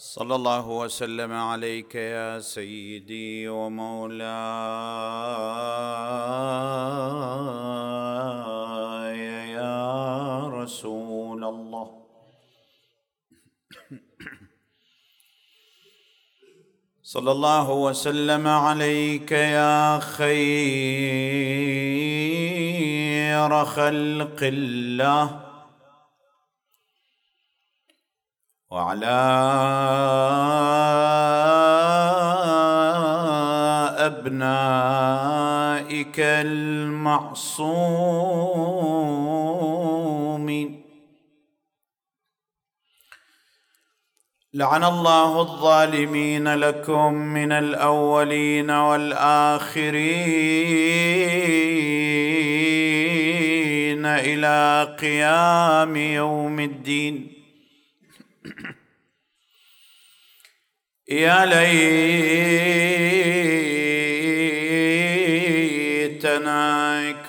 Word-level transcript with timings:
صلى 0.00 0.34
الله 0.34 0.68
وسلم 0.68 1.32
عليك 1.32 1.94
يا 1.94 2.38
سيدي 2.38 3.48
ومولاي 3.48 4.28
يا 9.50 10.48
رسول 10.48 11.44
الله. 11.44 11.90
صلى 17.02 17.32
الله 17.32 17.70
وسلم 17.70 18.46
عليك 18.46 19.32
يا 19.32 19.98
خير 19.98 20.38
خلق 23.64 24.38
الله. 24.42 25.47
وعلى 28.70 29.06
أبنائك 34.06 35.40
المعصومين. 36.20 37.38
لعن 44.54 44.84
الله 44.84 45.40
الظالمين 45.40 46.54
لكم 46.54 47.14
من 47.14 47.52
الأولين 47.52 48.70
والآخرين 48.70 49.88
إلى 54.06 54.96
قيام 55.00 55.96
يوم 55.96 56.60
الدين. 56.60 57.37
يا 61.08 61.46
ليتنا 61.46 62.72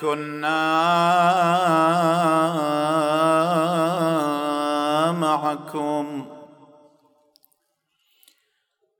كنا 0.00 0.60
معكم. 5.12 6.26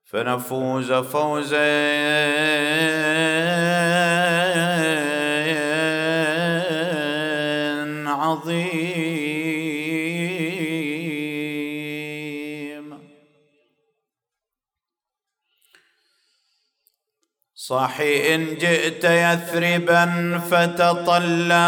فنفوز 0.04 0.92
فوزا 0.92 1.90
صاحي 17.70 18.34
إن 18.34 18.54
جئت 18.58 19.04
يثربا 19.04 20.40
فتطلع. 20.50 21.60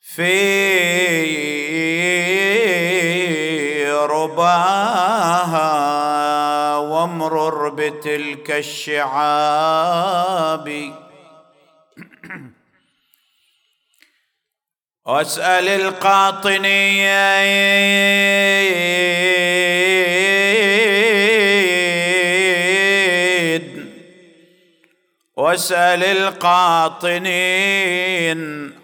في 0.00 0.36
رباها 4.10 5.66
وامرر 6.76 7.68
بتلك 7.68 8.50
الشعاب. 8.50 9.86
واسأل 15.06 15.68
القاطنية 15.68 17.16
واسأل 25.36 26.04
القاطنين 26.04 27.20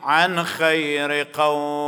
عن 0.03 0.45
خير 0.45 1.27
قوم 1.35 1.83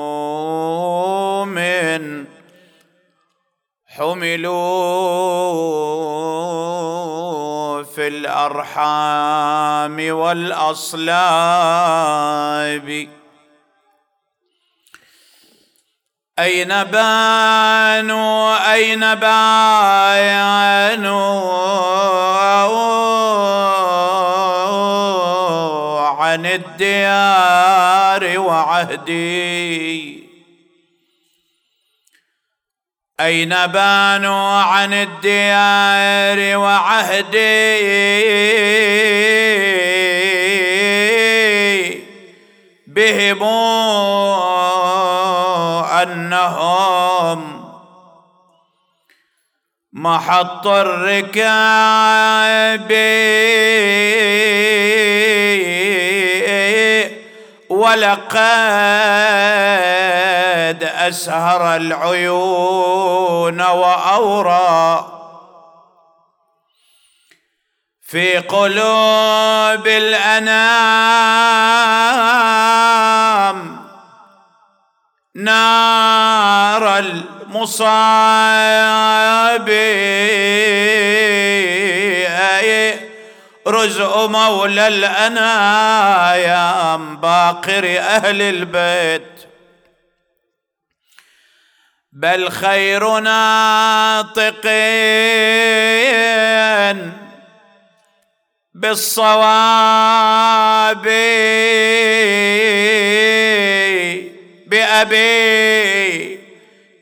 حملوا 3.86 4.64
في 7.82 8.09
الأرحام 8.09 8.56
والأصلاب. 10.10 11.04
أين 16.39 16.84
بانوا 16.84 18.72
أين 18.72 19.15
باينوا 19.15 20.34
عن 26.09 26.47
الديار 26.47 28.39
وعهدي. 28.39 30.25
أين 33.21 33.66
بانوا 33.66 34.59
عن 34.59 34.93
الديار 34.93 36.59
وعهدي؟ 36.59 38.15
بهم 42.87 43.43
أنهم 46.44 47.65
محط 49.93 50.66
الركاب 50.66 51.32
ولقد 57.69 58.44
أسهر 60.84 61.77
العيون 61.77 63.60
وأورى 63.62 65.10
في 68.03 68.38
قلوب 68.38 69.87
الأنام 69.87 71.25
نار 75.37 76.99
المصاب 76.99 78.55
رزق 83.67 84.27
مولى 84.27 84.89
الأنايام 84.89 85.97
باقر 87.17 87.99
أهل 87.99 88.43
البيت. 88.43 89.22
بل 92.12 92.51
خير 92.51 93.19
ناطقين 93.19 94.55
بالصواب. 98.75 99.45
بأبي 104.74 106.38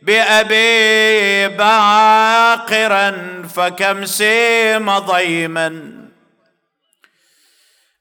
بأبي 0.03 1.49
باقرا 1.49 3.11
فكم 3.57 4.05
سيم 4.05 4.99
ضيما. 4.99 5.69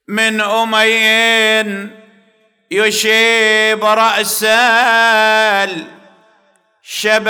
من 0.07 0.41
أمي 0.41 1.89
يشيب 2.71 3.85
رأس 3.85 4.45
الشباب 6.83 7.27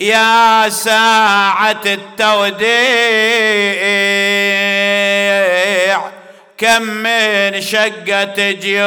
يا 0.00 0.68
ساعة 0.68 1.82
التوديع. 1.86 2.72
كم 6.62 6.82
من 6.82 7.60
شقة 7.60 8.50
جيوب 8.50 8.84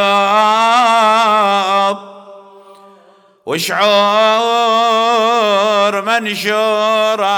وشعور 3.45 3.91
منشورة 6.01 7.35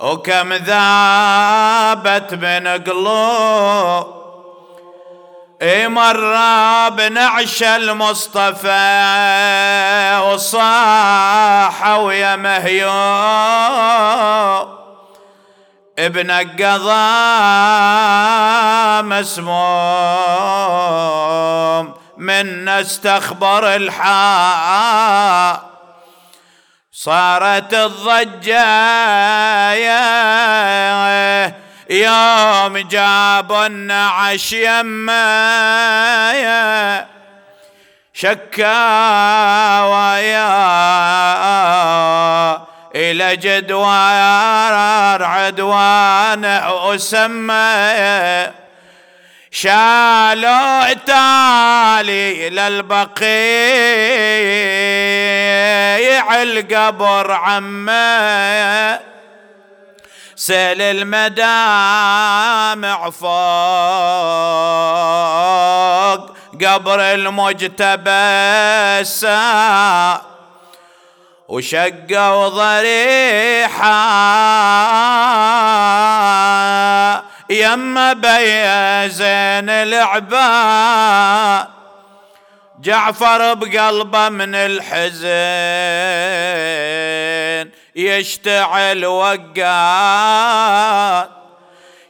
وكم 0.00 0.52
ذابت 0.52 2.34
من 2.34 2.68
قلوب. 2.68 4.18
مرة 5.88 6.88
بنعش 6.88 7.62
المصطفى 7.62 8.68
وصاح 10.24 11.88
ويا 11.88 12.36
مهيوب. 12.36 12.88
ابن 15.98 16.30
القضاء 16.30 16.98
مسموم 19.02 19.58
من 22.18 22.68
استخبر 22.68 23.76
الحال 23.76 25.56
صارت 26.92 27.74
الضجة 27.74 28.64
يوم 31.90 32.78
جابوا 32.78 33.66
النعش 33.66 34.52
يما 34.52 35.18
شكاوى 38.12 39.48
إلى 42.98 43.36
جدوار 43.36 45.22
عدوان 45.24 46.44
أسمى. 46.94 48.52
شالوا 49.50 50.92
تالي 50.92 52.50
للبقيع 52.50 53.22
القبر 56.42 57.32
عمه 57.32 59.00
سيل 60.36 60.82
المدامع 60.82 61.50
فوق 63.10 63.28
قبر 66.66 67.00
المجتبى 67.00 68.10
وشقوا 71.48 72.48
ضريحه 72.48 73.88
يما 77.50 78.12
بي 78.12 79.08
زين 79.08 79.70
العباد 79.70 81.68
جعفر 82.80 83.54
بقلبه 83.54 84.28
من 84.28 84.54
الحزن 84.54 85.28
يشتعل 87.96 89.06
وقات. 89.06 89.48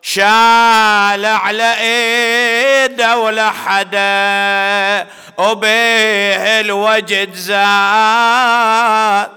شال 0.03 1.27
على 1.27 1.75
إيده 1.81 3.19
ولا 3.19 3.51
حدا. 3.51 5.07
وبيه 5.39 6.61
الوجد 6.61 7.35
زاد 7.35 9.29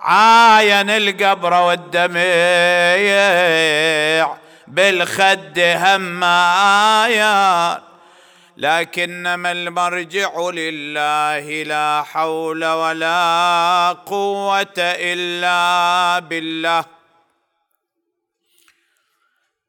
عاين 0.00 0.90
القبر 0.90 1.54
والدمع 1.54 2.18
بالخد 4.66 5.58
همايا 5.58 7.28
لكنما 8.56 9.52
المرجع 9.52 10.30
لله 10.38 11.62
لا 11.62 12.02
حول 12.12 12.64
ولا 12.64 13.96
قوة 14.06 14.74
إلا 14.78 16.18
بالله. 16.18 16.97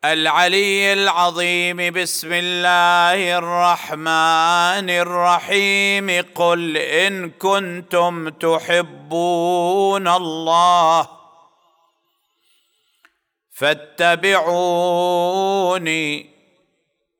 العلي 0.06 0.94
العظيم 0.94 1.94
بسم 1.94 2.30
الله 2.34 3.38
الرحمن 3.38 4.90
الرحيم. 4.90 6.26
قل 6.36 6.78
إن 6.78 7.30
كنتم 7.30 8.30
تحبون 8.30 10.08
الله 10.08 11.08
فاتبعوني. 13.52 14.70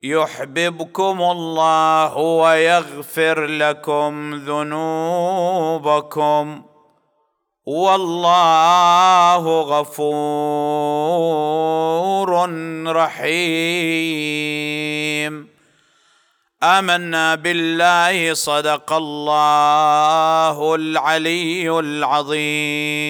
يحببكم 0.02 1.22
الله 1.22 2.16
ويغفر 2.16 3.46
لكم 3.46 4.34
ذنوبكم. 4.46 5.90
والله 7.70 9.44
غفور 9.62 10.20
رحيم. 12.96 14.40
آمنا 16.62 17.34
بالله 17.34 18.34
صدق 18.34 18.92
الله 18.92 20.74
العلي 20.74 21.78
العظيم. 21.78 23.02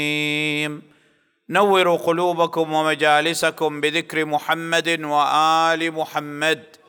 نوروا 1.51 1.97
قلوبكم 1.97 2.73
ومجالسكم 2.73 3.81
بذكر 3.81 4.25
محمد 4.25 5.01
وآل 5.05 5.93
محمد. 5.93 6.80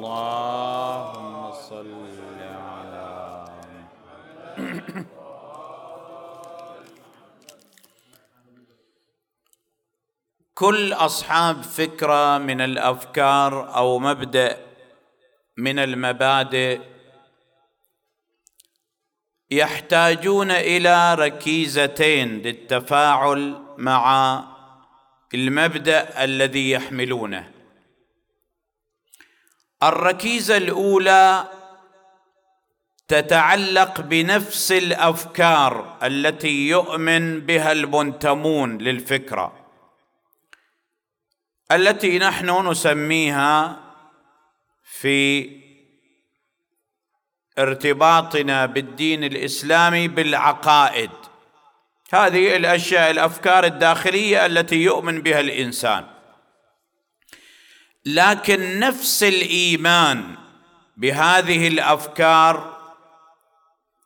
اللهم 0.00 1.52
صل 1.52 1.92
على 2.40 3.44
كل 10.54 10.92
أصحاب 10.92 11.62
فكرة 11.62 12.38
من 12.38 12.60
الأفكار 12.60 13.76
أو 13.76 13.98
مبدأ 13.98 14.56
من 15.56 15.78
المبادئ 15.78 16.80
يحتاجون 19.50 20.50
إلى 20.50 21.14
ركيزتين 21.14 22.42
للتفاعل 22.42 23.62
مع 23.78 24.04
المبدأ 25.34 26.24
الذي 26.24 26.70
يحملونه. 26.70 27.59
الركيزة 29.82 30.56
الأولى 30.56 31.44
تتعلق 33.08 34.00
بنفس 34.00 34.72
الأفكار 34.72 35.98
التي 36.02 36.68
يؤمن 36.68 37.40
بها 37.40 37.72
المنتمون 37.72 38.78
للفكرة 38.78 39.60
التي 41.72 42.18
نحن 42.18 42.68
نسميها 42.68 43.80
في 44.82 45.50
ارتباطنا 47.58 48.66
بالدين 48.66 49.24
الإسلامي 49.24 50.08
بالعقائد. 50.08 51.10
هذه 52.12 52.56
الأشياء 52.56 53.10
الأفكار 53.10 53.64
الداخلية 53.64 54.46
التي 54.46 54.76
يؤمن 54.76 55.22
بها 55.22 55.40
الإنسان. 55.40 56.06
لكن 58.04 58.78
نفس 58.78 59.22
الإيمان 59.22 60.36
بهذه 60.96 61.68
الأفكار 61.68 62.80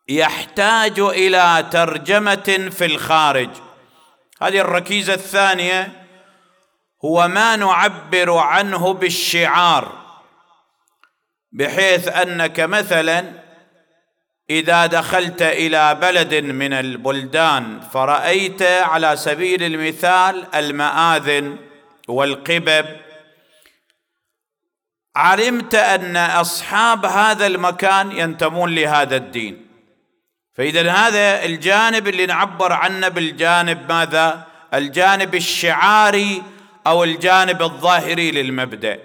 يحتاج 0.08 1.00
إلى 1.00 1.68
ترجمة 1.70 2.70
في 2.70 2.84
الخارج. 2.84 3.50
هذه 4.42 4.60
الركيزة 4.60 5.14
الثانية 5.14 6.04
هو 7.04 7.28
ما 7.28 7.56
نعبر 7.56 8.36
عنه 8.36 8.92
بالشعار 8.92 9.92
بحيث 11.52 12.08
أنك 12.08 12.60
مثلا 12.60 13.44
إذا 14.50 14.86
دخلت 14.86 15.42
إلى 15.42 15.94
بلد 15.94 16.34
من 16.34 16.72
البلدان 16.72 17.80
فرأيت 17.80 18.62
على 18.62 19.16
سبيل 19.16 19.62
المثال 19.62 20.54
المآذن 20.54 21.56
والقبب 22.08 22.86
علمت 25.16 25.74
أن 25.74 26.16
أصحاب 26.16 27.06
هذا 27.06 27.46
المكان 27.46 28.12
ينتمون 28.12 28.74
لهذا 28.74 29.16
الدين. 29.16 29.66
فإذا 30.54 30.92
هذا 30.92 31.44
الجانب 31.44 32.08
اللي 32.08 32.26
نعبر 32.26 32.72
عنه 32.72 33.08
بالجانب 33.08 33.92
ماذا؟ 33.92 34.46
الجانب 34.74 35.34
الشعاري 35.34 36.42
أو 36.86 37.04
الجانب 37.04 37.62
الظاهري 37.62 38.30
للمبدأ. 38.30 38.98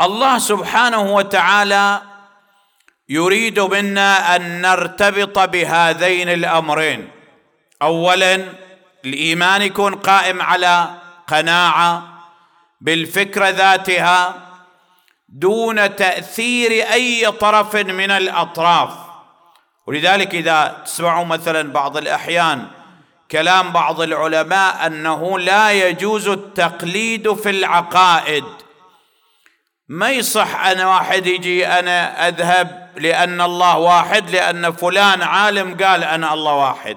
الله 0.00 0.38
سبحانه 0.38 1.14
وتعالى 1.14 2.02
يريد 3.08 3.60
منا 3.60 4.36
أن 4.36 4.60
نرتبط 4.60 5.38
بهذين 5.38 6.28
الأمرين. 6.28 7.10
اولا 7.82 8.44
الإيمان 9.04 9.62
يكون 9.62 9.94
قائم 9.94 10.42
على 10.42 10.90
قناعة 11.26 12.11
بالفكرة 12.82 13.48
ذاتها 13.48 14.34
دون 15.28 15.96
تأثير 15.96 16.70
أي 16.92 17.32
طرف 17.32 17.76
من 17.76 18.10
الأطراف. 18.10 18.90
ولذلك 19.86 20.34
إذا 20.34 20.82
تسمعوا 20.84 21.24
مثلا 21.24 21.72
بعض 21.72 21.96
الأحيان 21.96 22.66
كلام 23.30 23.72
بعض 23.72 24.00
العلماء 24.00 24.86
أنه 24.86 25.38
لا 25.38 25.72
يجوز 25.72 26.28
التقليد 26.28 27.32
في 27.32 27.50
العقائد. 27.50 28.44
ما 29.88 30.10
يصح 30.10 30.66
أن 30.66 30.80
واحد 30.80 31.26
يجي 31.26 31.66
أنا 31.66 32.28
أذهب 32.28 32.90
لأن 32.96 33.40
الله 33.40 33.78
واحد 33.78 34.30
لأن 34.30 34.72
فلان 34.72 35.22
عالم 35.22 35.76
قال 35.84 36.04
أنا 36.04 36.34
الله 36.34 36.54
واحد. 36.54 36.96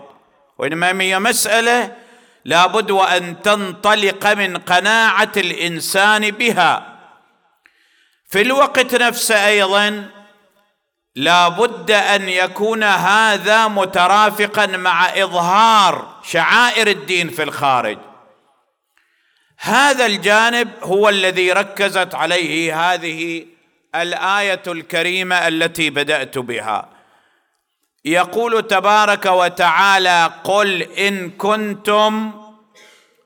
وإنما 0.57 1.03
هي 1.03 1.19
مسألة 1.19 2.04
لابد 2.45 2.91
وأن 2.91 3.41
تنطلق 3.41 4.27
من 4.27 4.57
قناعة 4.57 5.31
الإنسان 5.37 6.31
بها. 6.31 6.99
في 8.29 8.41
الوقت 8.41 8.95
نفسه 8.95 9.47
أيضا 9.47 10.09
لابد 11.15 11.91
أن 11.91 12.29
يكون 12.29 12.83
هذا 12.83 13.67
مترافقا 13.67 14.65
مع 14.65 15.05
إظهار 15.05 16.21
شعائر 16.23 16.87
الدين 16.87 17.29
في 17.29 17.43
الخارج. 17.43 17.97
هذا 19.59 20.05
الجانب 20.05 20.71
هو 20.83 21.09
الذي 21.09 21.51
ركزت 21.51 22.15
عليه 22.15 22.93
هذه 22.93 23.45
الآية 23.95 24.63
الكريمة 24.67 25.47
التي 25.47 25.89
بدأت 25.89 26.37
بها. 26.37 26.94
يقول 28.05 28.67
تبارك 28.67 29.25
وتعالى 29.25 30.31
قل 30.43 30.81
إن 30.81 31.29
كنتم 31.29 32.31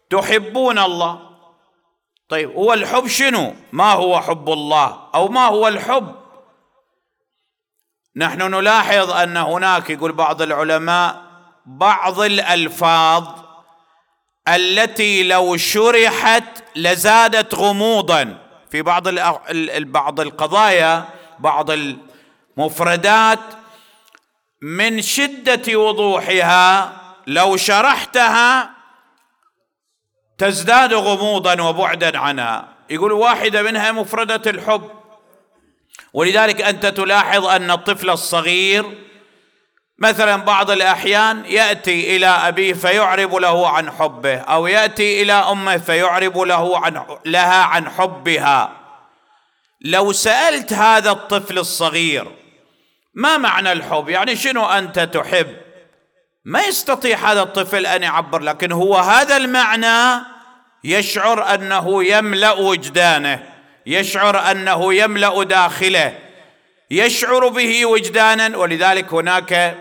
تحبون 0.09 0.79
الله. 0.79 1.19
طيب 2.29 2.51
هو 2.51 2.73
الحب 2.73 3.07
شنو؟ 3.07 3.53
ما 3.71 3.91
هو 3.91 4.21
حب 4.21 4.49
الله 4.49 4.97
أو 5.15 5.27
ما 5.27 5.45
هو 5.45 5.67
الحب؟ 5.67 6.15
نحن 8.15 8.41
نلاحظ 8.41 9.11
أن 9.11 9.37
هناك 9.37 9.89
يقول 9.89 10.11
بعض 10.11 10.41
العلماء 10.41 11.21
بعض 11.65 12.19
الألفاظ 12.19 13.27
التي 14.47 15.23
لو 15.23 15.57
شرحت 15.57 16.63
لزادت 16.75 17.55
غموضا. 17.55 18.37
في 18.71 18.81
بعض 18.81 19.09
بعض 19.79 20.19
القضايا 20.19 21.05
بعض 21.39 21.71
المفردات 21.71 23.39
من 24.61 25.01
شدة 25.01 25.79
وضوحها 25.79 26.93
لو 27.27 27.57
شرحتها 27.57 28.71
تزداد 30.37 30.93
غموضا 30.93 31.61
وبعدا 31.61 32.17
عنها. 32.17 32.67
يقول 32.89 33.11
واحدة 33.11 33.63
منها 33.63 33.91
مفردة 33.91 34.51
الحب. 34.51 34.89
ولذلك 36.13 36.61
أنت 36.61 36.85
تلاحظ 36.85 37.45
أن 37.45 37.71
الطفل 37.71 38.09
الصغير 38.09 38.85
مثلا 39.99 40.35
بعض 40.35 40.71
الأحيان 40.71 41.45
يأتي 41.45 42.15
إلى 42.15 42.27
أبيه 42.27 42.73
فيعرب 42.73 43.35
له 43.35 43.69
عن 43.69 43.91
حبه 43.91 44.37
أو 44.37 44.67
يأتي 44.67 45.21
إلى 45.21 45.33
أمه 45.33 45.77
فيعرب 45.77 46.37
له 46.37 46.77
عن 46.77 47.05
لها 47.25 47.63
عن 47.63 47.89
حبها. 47.89 48.71
لو 49.81 50.11
سألت 50.11 50.73
هذا 50.73 51.11
الطفل 51.11 51.57
الصغير 51.59 52.38
ما 53.13 53.37
معنى 53.37 53.71
الحب؟ 53.71 54.09
يعني 54.09 54.35
شنو 54.35 54.65
أنت 54.65 54.99
تحب؟ 54.99 55.47
ما 56.45 56.61
يستطيع 56.61 57.31
هذا 57.31 57.41
الطفل 57.41 57.85
أن 57.85 58.03
يعبر 58.03 58.41
لكن 58.41 58.71
هو 58.71 58.97
هذا 58.97 59.37
المعنى 59.37 60.25
يشعر 60.83 61.53
أنه 61.53 62.03
يملأ 62.03 62.51
وجدانه 62.51 63.43
يشعر 63.85 64.51
أنه 64.51 64.93
يملأ 64.93 65.43
داخله 65.43 66.17
يشعر 66.91 67.47
به 67.47 67.85
وجدانا. 67.85 68.57
ولذلك 68.57 69.13
هناك 69.13 69.77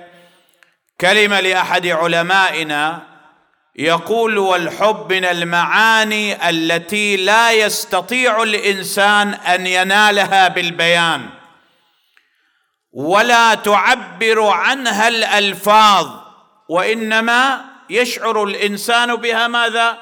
كلمة 1.01 1.41
لأحد 1.41 1.87
علمائنا 1.87 3.03
يقول 3.77 4.39
والحب 4.39 5.13
من 5.13 5.25
المعاني 5.25 6.49
التي 6.49 7.17
لا 7.17 7.53
يستطيع 7.53 8.43
الإنسان 8.43 9.35
أن 9.35 9.67
ينالها 9.67 10.49
بالبيان 10.49 11.38
ولا 12.99 13.55
تعبر 13.55 14.47
عنها 14.47 15.09
الألفاظ 15.09 16.09
وإنما 16.69 17.65
يشعر 17.91 18.45
الإنسان 18.45 19.17
بها 19.17 19.47
ماذا؟ 19.47 19.99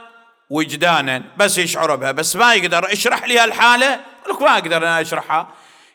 وجدانا. 0.50 1.22
بس 1.36 1.58
يشعر 1.58 1.96
بها 1.96 2.12
بس 2.12 2.36
ما 2.36 2.54
يقدر. 2.54 2.92
اشرح 2.92 3.24
لي 3.24 3.44
الحالة 3.44 4.00
لك 4.30 4.42
ما 4.42 4.52
أقدر 4.52 4.76
أنا 4.76 5.00
أشرحها. 5.00 5.48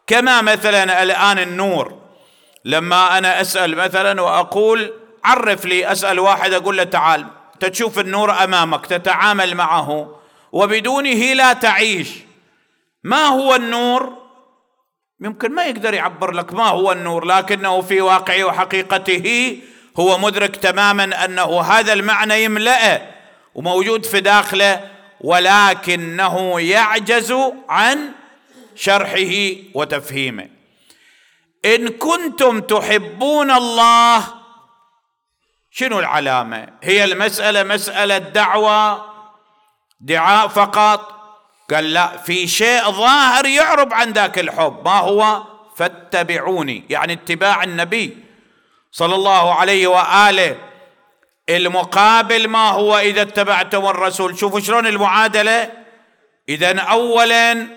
كما 0.08 0.42
مثلا 0.42 1.04
الآن 1.04 1.40
النور. 1.40 2.00
لما 2.66 3.18
أنا 3.18 3.42
أسأل 3.42 3.76
مثلا 3.76 4.22
وأقول 4.22 4.94
عرف 5.24 5.66
لي 5.66 5.92
أسأل 5.92 6.20
واحد 6.20 6.54
أقول 6.54 6.78
له 6.78 6.84
تعال. 6.84 7.28
تشوف 7.60 8.00
النور 8.00 8.44
أمامك 8.44 8.86
تتعامل 8.86 9.56
معه. 9.56 10.16
وبدونه 10.52 11.34
لا 11.34 11.54
تعيش. 11.54 12.10
ما 13.04 13.26
هو 13.26 13.56
النور؟ 13.56 14.21
يمكن 15.22 15.52
ما 15.52 15.66
يقدر 15.66 15.94
يعبر 15.94 16.32
لك 16.32 16.54
ما 16.54 16.68
هو 16.68 16.92
النور 16.92 17.26
لكنه 17.26 17.82
في 17.82 18.02
واقعه 18.02 18.44
وحقيقته 18.44 19.58
هو 20.00 20.18
مدرك 20.18 20.56
تماما 20.56 21.26
أنه 21.26 21.62
هذا 21.62 21.94
المعنى 21.94 22.44
يملأه 22.44 23.02
وموجود 23.56 24.06
في 24.06 24.22
داخله 24.22 24.90
ولكنه 25.22 26.62
يعجز 26.62 27.34
عن 27.70 28.12
شرحه 28.76 29.56
وتفهيمه. 29.74 30.50
إن 31.66 31.88
كنتم 31.88 32.62
تحبون 32.62 33.52
الله 33.52 34.24
شنو 35.72 36.00
العلامة؟ 36.00 36.68
هي 36.84 37.04
المسألة 37.04 37.64
مسألة 37.64 38.18
دعوة 38.18 39.06
دعاء 40.00 40.48
فقط؟ 40.48 41.21
قال 41.74 41.94
لا 41.94 42.18
في 42.18 42.48
شيء 42.48 42.92
ظاهر 42.92 43.46
يعرب 43.46 43.94
عن 43.94 44.12
ذاك 44.12 44.40
الحب. 44.40 44.82
ما 44.86 45.00
هو؟ 45.00 45.44
فاتبعوني 45.76 46.84
يعني 46.90 47.14
اتباع 47.14 47.64
النبي 47.64 48.18
صلى 48.92 49.16
الله 49.16 49.54
عليه 49.54 49.88
وآله. 49.88 50.56
المقابل 51.50 52.48
ما 52.48 52.70
هو 52.70 52.98
إذا 52.98 53.22
اتبعتم 53.22 53.86
الرسول؟ 53.86 54.38
شوفوا 54.38 54.60
شلون 54.60 54.88
المعادلة. 54.88 55.72
إذا 56.50 56.80
اولا 56.80 57.68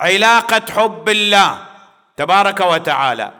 علاقة 0.00 0.62
حب 0.72 1.08
الله 1.08 1.66
تبارك 2.16 2.60
وتعالى. 2.60 3.32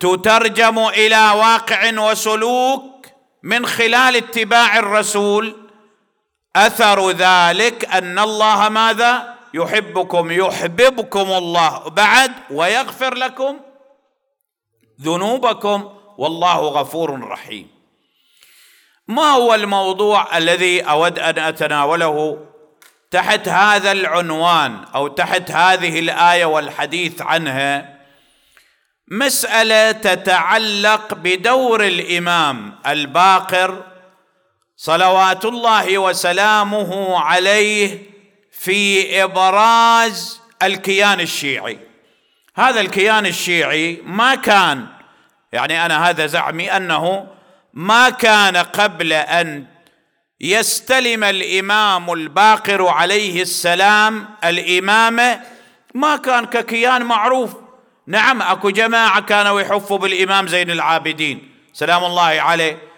تترجم 0.00 0.78
إلى 0.78 1.30
واقع 1.30 2.00
وسلوك 2.00 3.06
من 3.42 3.66
خلال 3.66 4.16
اتباع 4.16 4.78
الرسول. 4.78 5.61
أثر 6.56 7.10
ذلك 7.10 7.84
أن 7.84 8.18
الله 8.18 8.68
ماذا؟ 8.68 9.34
يحبكم 9.54 10.30
يحببكم 10.30 11.32
الله. 11.32 11.88
بعد 11.88 12.32
ويغفر 12.50 13.14
لكم 13.14 13.60
ذنوبكم. 15.00 15.90
والله 16.18 16.58
غفور 16.58 17.28
رحيم. 17.28 17.68
ما 19.08 19.30
هو 19.30 19.54
الموضوع 19.54 20.36
الذي 20.36 20.80
أود 20.80 21.18
أن 21.18 21.38
أتناوله؟ 21.38 22.46
تحت 23.10 23.48
هذا 23.48 23.92
العنوان 23.92 24.84
أو 24.94 25.08
تحت 25.08 25.50
هذه 25.50 25.98
الآية 25.98 26.44
والحديث 26.44 27.22
عنها 27.22 27.98
مسألة 29.08 29.92
تتعلق 29.92 31.14
بدور 31.14 31.84
الإمام 31.84 32.78
الباقر 32.86 33.91
صلوات 34.84 35.44
الله 35.44 35.98
وسلامه 35.98 37.20
عليه 37.20 37.98
في 38.52 39.22
إبراز 39.24 40.40
الكيان 40.62 41.20
الشيعي. 41.20 41.78
هذا 42.56 42.80
الكيان 42.80 43.26
الشيعي 43.26 44.02
ما 44.04 44.34
كان 44.34 44.86
يعني 45.52 45.86
أنا 45.86 46.10
هذا 46.10 46.26
زعمي 46.26 46.76
أنه 46.76 47.26
ما 47.74 48.10
كان 48.10 48.56
قبل 48.56 49.12
أن 49.12 49.66
يستلم 50.40 51.24
الإمام 51.24 52.12
الباقر 52.12 52.86
عليه 52.86 53.42
السلام 53.42 54.28
الامامه 54.44 55.40
ما 55.94 56.16
كان 56.16 56.44
ككيان 56.46 57.02
معروف. 57.02 57.50
نعم 58.06 58.42
أكو 58.42 58.70
جماعة 58.70 59.20
كانوا 59.20 59.60
يحفوا 59.60 59.98
بالإمام 59.98 60.46
زين 60.46 60.70
العابدين. 60.70 61.50
سلام 61.72 62.04
الله 62.04 62.22
عليه. 62.22 62.91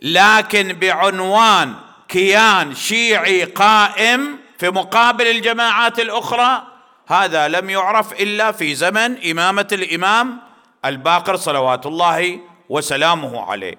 لكن 0.00 0.72
بعنوان 0.72 1.74
كيان 2.08 2.74
شيعي 2.74 3.44
قائم 3.44 4.38
في 4.58 4.70
مقابل 4.70 5.26
الجماعات 5.26 6.00
الأخرى 6.00 6.62
هذا 7.06 7.48
لم 7.48 7.70
يعرف 7.70 8.12
إلا 8.12 8.52
في 8.52 8.74
زمن 8.74 9.30
إمامة 9.30 9.68
الإمام 9.72 10.40
الباقر 10.84 11.36
صلوات 11.36 11.86
الله 11.86 12.40
وسلامه 12.68 13.50
عليه. 13.50 13.78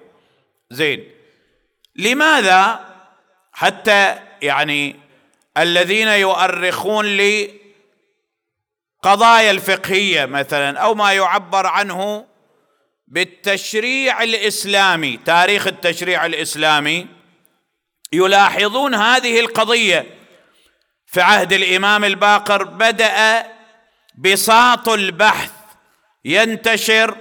زين 0.70 1.04
لماذا 1.96 2.80
حتى 3.52 4.18
يعني 4.42 4.96
الذين 5.56 6.08
يؤرخون 6.08 7.06
لقضايا 9.04 9.50
الفقهية 9.50 10.24
مثلا 10.24 10.78
أو 10.78 10.94
ما 10.94 11.12
يعبر 11.12 11.66
عنه 11.66 12.26
بالتشريع 13.10 14.22
الإسلامي 14.22 15.16
تاريخ 15.16 15.66
التشريع 15.66 16.26
الإسلامي 16.26 17.06
يلاحظون 18.12 18.94
هذه 18.94 19.40
القضية. 19.40 20.06
في 21.06 21.20
عهد 21.20 21.52
الإمام 21.52 22.04
الباقر 22.04 22.64
بدأ 22.64 23.46
بساط 24.18 24.88
البحث 24.88 25.50
ينتشر 26.24 27.16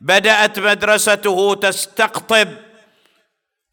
بدأت 0.00 0.58
مدرسته 0.58 1.54
تستقطب. 1.54 2.48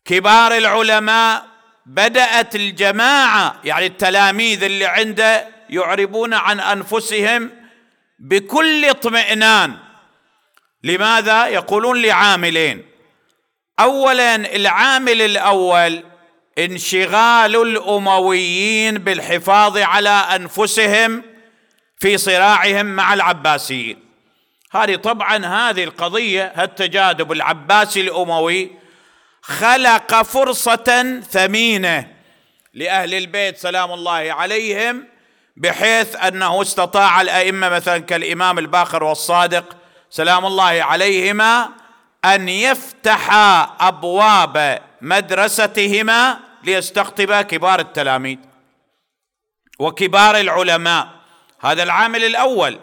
كبار 0.06 0.58
العلماء 0.58 1.46
بدأت 1.86 2.56
الجماعة 2.56 3.62
يعني 3.64 3.86
التلاميذ 3.86 4.64
اللي 4.64 4.86
عنده 4.86 5.48
يعربون 5.70 6.34
عن 6.34 6.60
أنفسهم 6.60 7.52
بكل 8.20 8.86
اطمئنان. 8.86 9.78
لماذا 10.84 11.48
يقولون 11.48 12.02
لعاملين؟ 12.02 12.86
اولا 13.80 14.36
العامل 14.36 15.22
الأول 15.22 16.04
انشغال 16.58 17.56
الأمويين 17.56 18.98
بالحفاظ 18.98 19.78
على 19.78 20.10
أنفسهم 20.10 21.24
في 21.98 22.18
صراعهم 22.18 22.86
مع 22.86 23.14
العباسيين. 23.14 24.00
هذه 24.72 24.96
طبعا 24.96 25.46
هذه 25.46 25.84
القضية 25.84 26.44
التجاذب 26.44 27.32
العباسي 27.32 28.02
الأموي 28.02 28.72
خلق 29.42 30.22
فرصة 30.22 31.20
ثمينة 31.32 32.08
لأهل 32.74 33.14
البيت 33.14 33.58
سلام 33.58 33.92
الله 33.92 34.34
عليهم 34.34 35.08
بحيث 35.58 36.16
أنه 36.16 36.62
استطاع 36.62 37.22
الأئمة 37.22 37.70
مثلا 37.70 37.98
كالإمام 37.98 38.60
الباقر 38.60 39.04
والصادق 39.04 39.78
سلام 40.14 40.46
الله 40.46 40.84
عليهما 40.84 41.70
أن 42.26 42.50
يفتحا 42.50 43.76
أبواب 43.80 44.82
مدرستهما 45.02 46.40
ليستقطبا 46.64 47.42
كبار 47.42 47.80
التلاميذ 47.80 48.38
وكبار 49.80 50.40
العلماء. 50.40 51.08
هذا 51.62 51.84
العامل 51.84 52.24
الأول. 52.24 52.80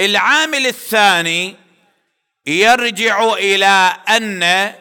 العامل 0.00 0.66
الثاني 0.66 1.56
يرجع 2.46 3.32
إلى 3.32 3.96
أن 4.08 4.72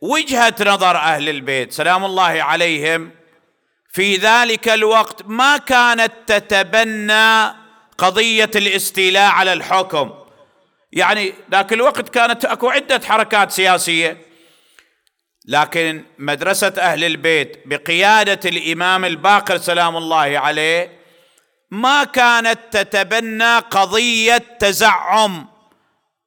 وجهة 0.00 0.54
نظر 0.60 0.96
أهل 0.96 1.28
البيت 1.28 1.72
سلام 1.72 2.04
الله 2.04 2.42
عليهم 2.42 3.10
في 3.92 4.16
ذلك 4.16 4.68
الوقت 4.68 5.22
ما 5.26 5.56
كانت 5.56 6.12
تتبنى 6.26 7.54
قضية 7.98 8.50
الاستيلاء 8.56 9.30
على 9.30 9.52
الحكم. 9.52 10.21
يعني 10.92 11.34
ذاك 11.50 11.72
الوقت 11.72 12.08
كانت 12.08 12.44
أكو 12.44 12.70
عدة 12.70 13.00
حركات 13.04 13.50
سياسية 13.50 14.16
لكن 15.48 16.04
مدرسة 16.18 16.72
أهل 16.78 17.04
البيت 17.04 17.62
بقيادة 17.66 18.50
الإمام 18.50 19.04
الباقر 19.04 19.56
سلام 19.56 19.96
الله 19.96 20.38
عليه 20.38 21.02
ما 21.70 22.04
كانت 22.04 22.58
تتبنى 22.70 23.58
قضية 23.58 24.44
تزعم 24.58 25.46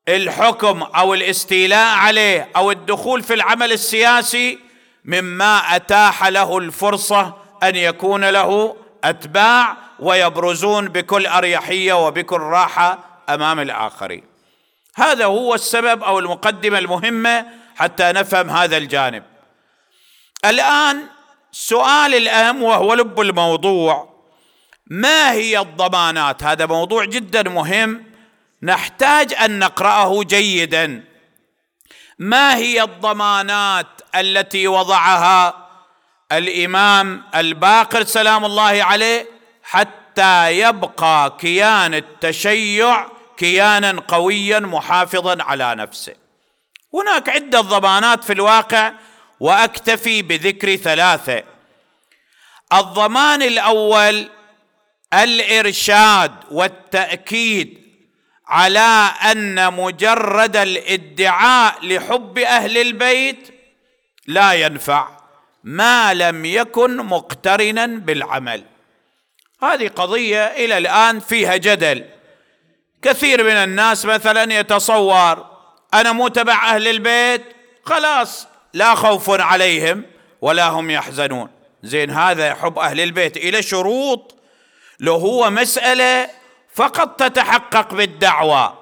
الحكم 0.07 0.81
أو 0.81 1.13
الاستيلاء 1.13 1.98
عليه 1.98 2.50
أو 2.55 2.72
الدخول 2.72 3.24
في 3.24 3.34
العمل 3.34 3.72
السياسي 3.72 4.60
مما 5.05 5.75
أتاح 5.75 6.27
له 6.27 6.57
الفرصة 6.57 7.34
أن 7.63 7.75
يكون 7.75 8.25
له 8.29 8.75
أتباع 9.03 9.77
ويبرزون 10.00 10.88
بكل 10.88 11.27
أريحية 11.27 12.07
وبكل 12.07 12.39
راحة 12.39 13.00
أمام 13.29 13.60
الآخرين. 13.60 14.35
هذا 14.96 15.25
هو 15.25 15.56
السبب 15.56 16.04
أو 16.04 16.20
المقدمة 16.20 16.80
المهمة 16.80 17.46
حتى 17.75 18.12
نفهم 18.12 18.50
هذا 18.50 18.78
الجانب. 18.78 19.24
الآن 20.46 21.08
السؤال 21.54 22.16
الأهم 22.16 22.64
وهو 22.64 22.94
لب 22.94 23.22
الموضوع. 23.22 24.16
ما 24.88 25.32
هي 25.32 25.60
الضمانات؟ 25.60 26.44
هذا 26.44 26.66
موضوع 26.66 27.05
جدا 27.05 27.50
مهم. 27.50 28.03
نحتاج 28.64 29.34
أن 29.34 29.60
نقرأه 29.60 30.24
جيدا. 30.24 31.03
ما 32.20 32.55
هي 32.55 32.84
الضمانات 32.84 33.88
التي 34.16 34.68
وضعها 34.68 35.68
الإمام 36.31 37.24
الباقر 37.36 38.03
سلام 38.03 38.46
الله 38.46 38.84
عليه 38.84 39.27
حتى 39.64 40.60
يبقى 40.60 41.38
كيان 41.40 41.94
التشيع 41.94 43.15
كيانا 43.37 44.01
قويا 44.07 44.59
محافظا 44.59 45.43
على 45.43 45.75
نفسه. 45.75 46.15
هناك 46.93 47.29
عدة 47.29 47.61
ضمانات 47.61 48.24
في 48.24 48.33
الواقع 48.33 48.93
وأكتفي 49.39 50.21
بذكر 50.21 50.75
ثلاثة. 50.75 51.43
الضمان 52.74 53.41
الأول 53.41 54.29
الإرشاد 55.13 56.31
والتأكيد 56.51 57.85
على 58.48 59.11
أن 59.31 59.74
مجرد 59.74 60.55
الادعاء 60.57 61.85
لحب 61.85 62.37
أهل 62.37 62.77
البيت 62.77 63.50
لا 64.27 64.53
ينفع 64.53 65.07
ما 65.63 66.13
لم 66.13 66.45
يكن 66.45 66.98
مقترنا 66.98 67.85
بالعمل. 67.85 68.63
هذه 69.63 69.87
قضية 69.87 70.45
إلى 70.45 70.77
الآن 70.77 71.19
فيها 71.19 71.55
جدل. 71.57 72.05
كثير 73.05 73.44
من 73.44 73.51
الناس 73.51 74.05
مثلا 74.05 74.59
يتصور 74.59 75.46
أنا 75.94 76.11
مو 76.11 76.27
تبع 76.27 76.75
أهل 76.75 76.87
البيت 76.87 77.41
خلاص 77.83 78.48
لا 78.74 78.96
خوف 78.96 79.29
عليهم 79.41 80.03
ولا 80.41 80.68
هم 80.70 80.91
يحزنون. 80.91 81.50
زين 81.83 82.11
هذا 82.11 82.53
حب 82.53 82.79
أهل 82.79 83.00
البيت 83.00 83.37
إلى 83.37 83.61
شروط 83.61 84.35
لو 85.00 85.15
هو 85.15 85.50
مسألة 85.50 86.29
فقط 86.74 87.20
تتحقق 87.20 87.94
بالدعوة. 87.94 88.77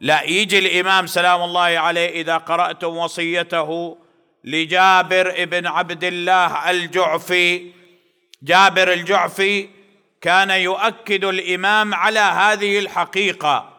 لا 0.00 0.22
يجي 0.22 0.58
الإمام 0.58 1.06
سلام 1.06 1.42
الله 1.42 1.60
عليه 1.60 2.20
إذا 2.20 2.36
قراتم 2.36 2.96
وصيته 2.96 3.98
لجابر 4.44 5.42
ابن 5.42 5.66
عبد 5.66 6.04
الله 6.04 6.70
الجعفي 6.70 7.72
جابر 8.42 8.92
الجعفي 8.92 9.68
كان 10.22 10.50
يؤكد 10.50 11.24
الإمام 11.24 11.94
على 11.94 12.20
هذه 12.20 12.78
الحقيقة 12.78 13.72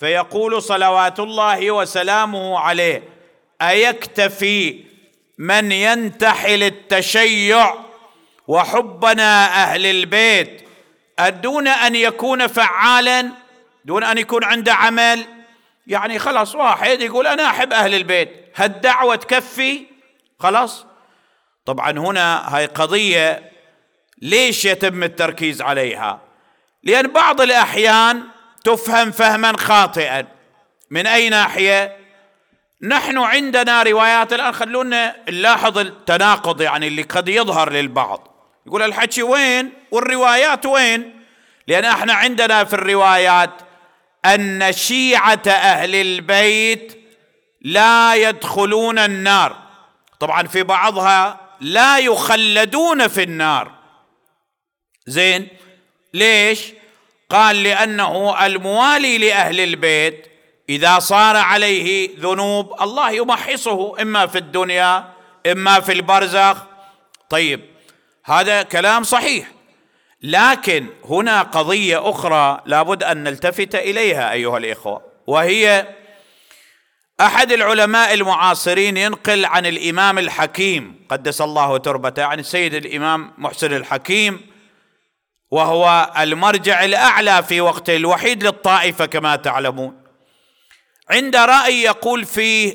فيقول 0.00 0.62
صلوات 0.62 1.20
الله 1.20 1.70
وسلامه 1.70 2.58
عليه 2.58 3.02
أيكتفي 3.62 4.84
من 5.38 5.72
ينتحل 5.72 6.62
التشيع 6.62 7.74
وحبنا 8.48 9.46
أهل 9.62 9.86
البيت؟ 9.86 10.68
دون 11.28 11.68
أن 11.68 11.94
يكون 11.94 12.46
فعالا؟ 12.46 13.30
دون 13.84 14.04
أن 14.04 14.18
يكون 14.18 14.44
عنده 14.44 14.74
عمل؟ 14.74 15.24
يعني 15.86 16.18
خلاص 16.18 16.54
واحد 16.54 17.00
يقول 17.00 17.26
أنا 17.26 17.46
أحب 17.46 17.72
أهل 17.72 17.94
البيت 17.94 18.30
هالدعوه 18.56 19.16
تكفي؟ 19.16 19.86
خلاص. 20.38 20.86
طبعا 21.66 21.90
هنا 21.90 22.56
هاي 22.56 22.66
قضية 22.66 23.51
ليش 24.22 24.64
يتم 24.64 25.02
التركيز 25.02 25.62
عليها؟ 25.62 26.20
لأن 26.84 27.06
بعض 27.06 27.40
الأحيان 27.40 28.22
تفهم 28.64 29.10
فهما 29.10 29.56
خاطئا. 29.56 30.26
من 30.90 31.06
أي 31.06 31.28
ناحية؟ 31.28 31.96
نحن 32.82 33.18
عندنا 33.18 33.82
روايات 33.82 34.32
الآن 34.32 34.52
خلونا 34.52 35.16
نلاحظ 35.28 35.78
التناقض 35.78 36.60
يعني 36.60 36.88
اللي 36.88 37.02
قد 37.02 37.28
يظهر 37.28 37.72
للبعض. 37.72 38.28
يقول 38.66 38.82
الحكي 38.82 39.22
وين 39.22 39.72
والروايات 39.90 40.66
وين؟ 40.66 41.22
لأن 41.68 41.84
إحنا 41.84 42.14
عندنا 42.14 42.64
في 42.64 42.74
الروايات 42.74 43.50
أن 44.24 44.72
شيعة 44.72 45.42
أهل 45.46 45.94
البيت 45.94 47.04
لا 47.60 48.14
يدخلون 48.14 48.98
النار. 48.98 49.56
طبعا 50.20 50.46
في 50.46 50.62
بعضها 50.62 51.40
لا 51.60 51.98
يخلدون 51.98 53.08
في 53.08 53.22
النار. 53.22 53.81
زين. 55.06 55.48
ليش؟ 56.14 56.72
قال 57.30 57.62
لأنه 57.62 58.46
الموالي 58.46 59.18
لأهل 59.18 59.60
البيت 59.60 60.26
إذا 60.68 60.98
صار 60.98 61.36
عليه 61.36 62.10
ذنوب 62.18 62.82
الله 62.82 63.10
يمحصه 63.10 64.02
إما 64.02 64.26
في 64.26 64.38
الدنيا 64.38 65.12
إما 65.46 65.80
في 65.80 65.92
البرزخ. 65.92 66.56
طيب 67.30 67.60
هذا 68.24 68.62
كلام 68.62 69.02
صحيح. 69.02 69.52
لكن 70.22 70.86
هنا 71.04 71.42
قضية 71.42 72.10
أخرى 72.10 72.62
لابد 72.66 73.02
أن 73.02 73.24
نلتفت 73.24 73.74
إليها 73.74 74.32
أيها 74.32 74.58
الإخوة 74.58 75.02
وهي 75.26 75.86
أحد 77.20 77.52
العلماء 77.52 78.14
المعاصرين 78.14 78.96
ينقل 78.96 79.44
عن 79.44 79.66
الإمام 79.66 80.18
الحكيم 80.18 81.06
قدس 81.08 81.40
الله 81.40 81.76
تربته 81.76 82.24
عن 82.24 82.38
السيد 82.38 82.74
الإمام 82.74 83.32
محسن 83.38 83.76
الحكيم 83.76 84.51
وهو 85.52 86.10
المرجع 86.18 86.84
الأعلى 86.84 87.42
في 87.42 87.60
وقته 87.60 87.96
الوحيد 87.96 88.44
للطائفة 88.44 89.06
كما 89.06 89.36
تعلمون. 89.36 90.02
عند 91.10 91.36
رأي 91.36 91.82
يقول 91.82 92.24
فيه 92.24 92.74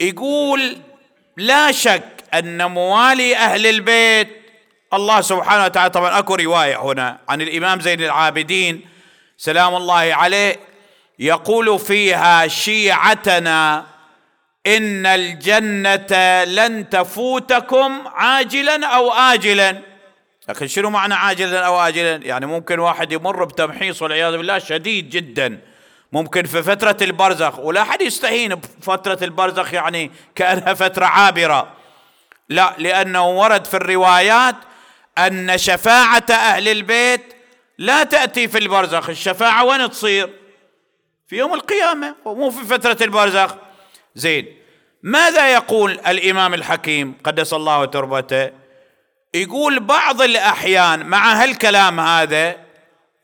يقول 0.00 0.76
لا 1.36 1.72
شك 1.72 2.04
أن 2.34 2.70
موالي 2.70 3.36
أهل 3.36 3.66
البيت 3.66 4.28
الله 4.94 5.20
سبحانه 5.20 5.64
وتعالى 5.64 5.90
طبعا 5.90 6.18
أكو 6.18 6.34
رواية 6.34 6.76
هنا 6.82 7.18
عن 7.28 7.40
الإمام 7.40 7.80
زين 7.80 8.02
العابدين 8.02 8.88
سلام 9.36 9.74
الله 9.74 10.14
عليه 10.14 10.56
يقول 11.18 11.78
فيها 11.78 12.46
شيعتنا 12.48 13.86
إن 14.66 15.06
الجنة 15.06 16.44
لن 16.44 16.88
تفوتكم 16.88 18.02
عاجلا 18.06 18.86
أو 18.86 19.12
اجلا. 19.12 19.89
لكن 20.48 20.66
شنو 20.66 20.90
معنى 20.90 21.14
عاجلا 21.14 21.66
أو 21.66 21.80
اجلا؟ 21.80 22.16
يعني 22.16 22.46
ممكن 22.46 22.78
واحد 22.78 23.12
يمر 23.12 23.44
بتمحيص 23.44 24.02
والعياذ 24.02 24.36
بالله 24.36 24.58
شديد 24.58 25.10
جدا. 25.10 25.60
ممكن 26.12 26.44
في 26.44 26.62
فترة 26.62 26.96
البرزخ 27.02 27.58
ولا 27.58 27.82
أحد 27.82 28.02
يستهين 28.02 28.54
بفترة 28.54 29.18
البرزخ 29.24 29.74
يعني 29.74 30.10
كأنها 30.34 30.74
فترة 30.74 31.04
عابرة. 31.04 31.72
لا 32.48 32.74
لأنه 32.78 33.30
ورد 33.30 33.66
في 33.66 33.74
الروايات 33.74 34.56
أن 35.18 35.58
شفاعة 35.58 36.26
أهل 36.30 36.68
البيت 36.68 37.34
لا 37.78 38.04
تأتي 38.04 38.48
في 38.48 38.58
البرزخ. 38.58 39.08
الشفاعة 39.08 39.64
وين 39.64 39.90
تصير؟ 39.90 40.30
في 41.28 41.36
يوم 41.36 41.54
القيامة 41.54 42.14
ومو 42.24 42.50
في 42.50 42.64
فترة 42.64 42.96
البرزخ. 43.00 43.54
زين 44.14 44.56
ماذا 45.02 45.52
يقول 45.52 45.92
الإمام 45.92 46.54
الحكيم 46.54 47.14
قدس 47.24 47.52
الله 47.52 47.84
تربته؟ 47.84 48.59
يقول 49.34 49.80
بعض 49.80 50.22
الأحيان 50.22 51.06
مع 51.06 51.42
هالكلام 51.42 52.00
هذا 52.00 52.56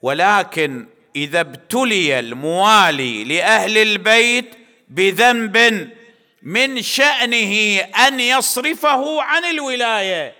ولكن 0.02 0.86
إذا 1.16 1.40
ابتلي 1.40 2.18
الموالي 2.18 3.24
لأهل 3.24 3.78
البيت 3.78 4.54
بذنب 4.88 5.88
من 6.42 6.82
شأنه 6.82 7.80
أن 7.80 8.20
يصرفه 8.20 9.22
عن 9.22 9.44
الولاية. 9.44 10.34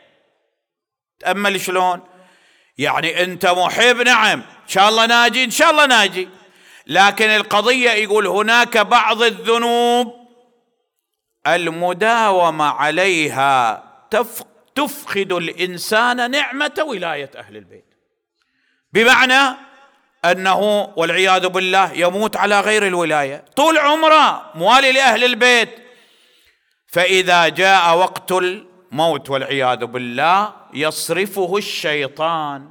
تامل 1.21 1.61
شلون؟ 1.61 2.01
يعني 2.79 3.23
أنت 3.23 3.47
محب 3.47 3.97
نعم 3.97 4.39
إن 4.39 4.69
شاء 4.69 4.89
الله 4.89 5.07
ناجي 5.07 5.45
إن 5.45 5.51
شاء 5.51 5.71
الله 5.71 5.87
ناجي. 5.87 6.29
لكن 6.87 7.31
القضية 7.31 7.91
يقول 7.91 8.27
هناك 8.27 8.79
بعض 8.79 9.23
الذنوب 9.23 10.15
المداومة 11.47 12.65
عليها 12.65 13.85
تفقد 14.11 14.56
الإنسان 15.33 16.31
نعمة 16.31 16.85
ولاية 16.89 17.31
أهل 17.37 17.57
البيت. 17.57 17.95
بمعنى 18.93 19.57
أنه 20.25 20.93
والعياذ 20.97 21.49
بالله 21.49 21.93
يموت 21.93 22.37
على 22.37 22.61
غير 22.61 22.87
الولاية. 22.87 23.45
طول 23.57 23.79
عمره 23.79 24.51
موالي 24.55 24.93
لأهل 24.93 25.25
البيت. 25.25 25.71
فإذا 26.87 27.49
جاء 27.49 27.97
وقت 27.97 28.33
الموت 28.33 29.31
والعياذ 29.31 29.85
بالله 29.85 30.53
يصرفه 30.75 31.57
الشيطان 31.57 32.71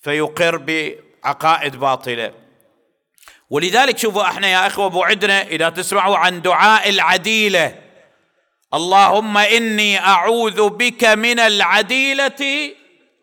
فيقر 0.00 0.56
بعقائد 0.56 1.76
باطلة. 1.76 2.32
ولذلك 3.50 3.98
شوفوا 3.98 4.22
إحنا 4.22 4.48
يا 4.48 4.66
اخوة 4.66 4.88
بوعدنا 4.88 5.42
إذا 5.42 5.68
تسمعوا 5.68 6.16
عن 6.16 6.42
دعاء 6.42 6.88
العديلة. 6.90 7.85
اللهم 8.74 9.38
إني 9.38 10.00
أعوذ 10.00 10.68
بك 10.68 11.04
من 11.04 11.38
العديلة 11.38 12.72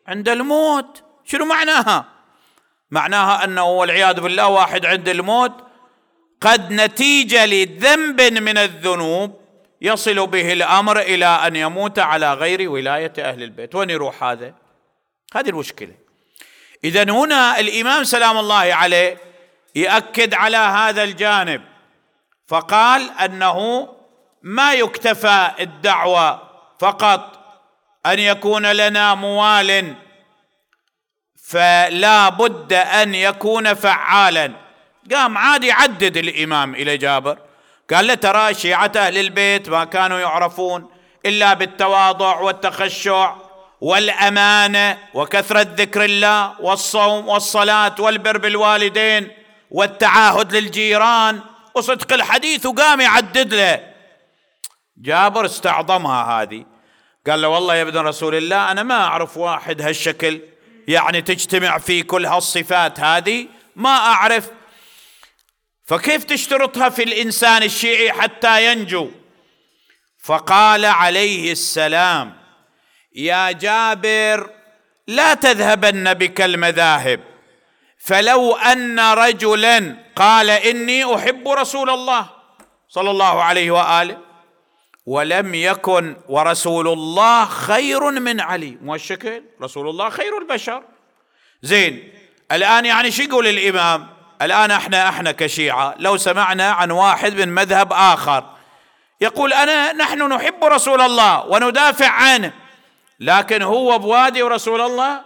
عند 0.08 0.30
الموت. 0.30 1.04
شنو 1.26 1.46
معناها؟ 1.46 2.06
معناها 2.92 3.44
أنه 3.44 3.64
والعياذ 3.64 4.20
بالله 4.20 4.48
واحد 4.48 4.86
عند 4.86 5.10
الموت. 5.10 5.52
قد 6.42 6.72
نتيجه 6.72 7.46
لذنب 7.46 8.22
من 8.22 8.58
الذنوب 8.58 9.42
يصل 9.82 10.28
به 10.28 10.54
الأمر 10.54 11.00
إلى 11.00 11.26
أن 11.26 11.56
يموت 11.56 12.00
على 12.00 12.34
غير 12.34 12.70
ولاية 12.70 13.14
أهل 13.20 13.44
البيت. 13.44 13.76
وين 13.76 13.90
يروح 13.90 14.24
هذا؟ 14.24 14.54
هذه 15.36 15.50
المشكلة. 15.50 15.94
اذا 16.84 17.04
هنا 17.12 17.60
الإمام 17.60 18.04
سلام 18.04 18.38
الله 18.38 18.74
عليه 18.74 19.18
ياكد 19.76 20.34
على 20.34 20.58
هذا 20.58 21.04
الجانب. 21.04 21.62
فقال 22.48 23.12
أنه 23.12 23.88
ما 24.44 24.74
يكتفى 24.74 25.52
الدعوة 25.60 26.42
فقط 26.80 27.40
أن 28.06 28.20
يكون 28.20 28.72
لنا 28.72 29.16
موال 29.16 29.96
فلا 31.48 32.30
بد 32.30 32.74
أن 32.74 33.16
يكون 33.16 33.74
فعالا. 33.74 34.52
قام 35.12 35.38
عادي 35.38 35.68
يعدد 35.68 36.18
الإمام 36.18 36.76
إلى 36.76 36.98
جابر. 36.98 37.38
قال 37.94 38.08
له 38.08 38.14
ترى 38.14 38.54
شيعة 38.54 38.92
أهل 38.96 39.18
البيت 39.18 39.70
ما 39.70 39.86
كانوا 39.86 40.20
يعرفون 40.20 40.90
إلا 41.26 41.54
بالتواضع 41.54 42.40
والتخشع 42.40 43.36
والأمانة 43.82 44.98
وكثرة 45.14 45.68
ذكر 45.76 46.06
الله 46.06 46.62
والصوم 46.62 47.28
والصلاة 47.28 47.96
والبر 48.00 48.38
بالوالدين 48.38 49.32
والتعاهد 49.72 50.56
للجيران. 50.56 51.40
وصدق 51.76 52.14
الحديث 52.14 52.66
وقام 52.66 53.02
يعدد 53.02 53.54
له. 53.54 53.93
جابر 54.98 55.46
استعظمها 55.46 56.42
هذه. 56.42 56.66
قال 57.28 57.42
له 57.42 57.48
والله 57.48 57.76
يا 57.76 57.82
ابن 57.82 57.98
رسول 57.98 58.36
الله 58.36 58.72
أنا 58.72 58.84
ما 58.84 59.04
أعرف 59.04 59.38
واحد 59.38 59.82
هالشكل. 59.82 60.42
يعني 60.88 61.22
تجتمع 61.22 61.78
في 61.78 62.04
كل 62.04 62.26
هالصفات 62.26 63.00
هذه 63.00 63.48
ما 63.76 63.98
أعرف. 63.98 64.52
فكيف 65.86 66.24
تشترطها 66.24 66.90
في 66.90 67.04
الإنسان 67.04 67.64
الشيعي 67.64 68.12
حتى 68.12 68.72
ينجو؟ 68.72 69.12
فقال 70.24 70.86
عليه 70.86 71.52
السلام 71.52 72.38
يا 73.16 73.52
جابر 73.52 74.50
لا 75.08 75.34
تذهبن 75.34 76.14
بك 76.14 76.42
المذاهب. 76.42 77.20
فلو 77.98 78.56
أن 78.56 79.00
رجلا 79.00 79.96
قال 80.16 80.50
إني 80.50 81.16
أحب 81.16 81.48
رسول 81.48 81.90
الله. 81.90 82.30
صلى 82.90 83.12
الله 83.12 83.44
عليه 83.44 83.72
وآله. 83.72 84.33
ولم 85.06 85.56
يكن 85.56 86.16
ورسول 86.30 86.88
الله 86.88 87.46
خير 87.46 88.12
من 88.12 88.42
علي. 88.42 88.78
مو 88.82 88.96
الشكل 88.96 89.44
رسول 89.62 89.90
الله 89.90 90.10
خير 90.10 90.38
البشر. 90.38 90.84
زين 91.62 92.14
الآن 92.52 92.86
يعني 92.86 93.12
شو 93.12 93.24
يقول 93.24 93.48
الإمام؟ 93.48 94.08
الآن 94.42 94.72
إحنا 94.72 95.10
إحنا 95.10 95.32
كشيعة 95.32 95.96
لو 96.00 96.18
سمعنا 96.18 96.72
عن 96.72 96.92
واحد 96.92 97.34
من 97.34 97.50
مذهب 97.50 97.94
آخر 97.94 98.44
يقول 99.22 99.54
أنا 99.54 99.94
نحن 99.94 100.34
نحب 100.34 100.64
رسول 100.64 101.02
الله 101.02 101.46
وندافع 101.46 102.10
عنه 102.10 102.54
لكن 103.20 103.62
هو 103.62 104.00
بوادي 104.00 104.44
ورسول 104.44 104.82
الله 104.82 105.22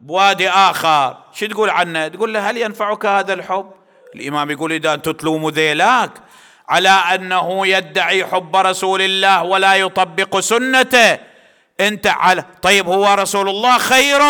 بوادي 0.00 0.48
آخر. 0.48 1.16
شو 1.32 1.46
تقول 1.46 1.70
عنه؟ 1.70 2.08
تقول 2.08 2.34
له 2.34 2.50
هل 2.50 2.56
ينفعك 2.56 3.06
هذا 3.06 3.32
الحب؟ 3.32 3.72
الإمام 4.14 4.50
يقول 4.50 4.72
إذا 4.72 4.94
أنتم 4.94 5.12
تلوموا 5.12 5.50
ذيلاك 5.50 6.10
على 6.68 6.88
أنه 6.88 7.66
يدعي 7.66 8.26
حب 8.26 8.56
رسول 8.56 9.02
الله 9.02 9.42
ولا 9.42 9.74
يطبق 9.74 10.40
سنته. 10.40 11.18
أنت 11.80 12.06
على 12.06 12.44
طيب 12.62 12.86
هو 12.86 13.14
رسول 13.14 13.48
الله 13.48 13.78
خير 13.78 14.20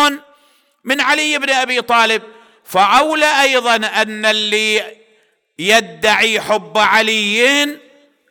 من 0.83 1.01
علي 1.01 1.37
بن 1.37 1.49
أبي 1.49 1.81
طالب. 1.81 2.21
فأولى 2.63 3.41
أيضا 3.41 3.75
أن 3.75 4.25
اللي 4.25 4.83
يدعي 5.59 6.41
حب 6.41 6.77
علي 6.77 7.63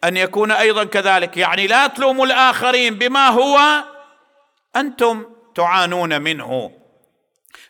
أن 0.05 0.17
يكون 0.17 0.53
أيضا 0.53 0.85
كذلك. 0.85 1.37
يعني 1.37 1.67
لا 1.67 1.87
تلوموا 1.87 2.27
الآخرين 2.27 2.95
بما 2.95 3.29
هو 3.29 3.85
أنتم 4.77 5.27
تعانون 5.55 6.23
منه. 6.23 6.73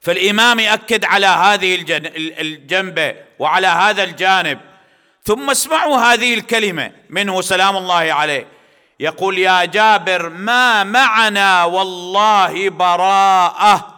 فالإمام 0.01 0.61
ياكد 0.61 1.05
على 1.05 1.27
هذه 1.27 1.85
الجنبه 2.41 3.15
وعلى 3.39 3.67
هذا 3.67 4.03
الجانب. 4.03 4.72
ثم 5.25 5.51
اسمعوا 5.51 5.97
هذه 5.97 6.35
الكلمة. 6.35 6.93
منه 7.11 7.41
سلام 7.41 7.77
الله 7.77 7.95
عليه. 7.95 8.47
يقول 9.01 9.39
يا 9.39 9.65
جابر 9.65 10.29
ما 10.29 10.85
معنا 10.85 11.65
والله 11.65 12.71
براءة. 12.71 13.95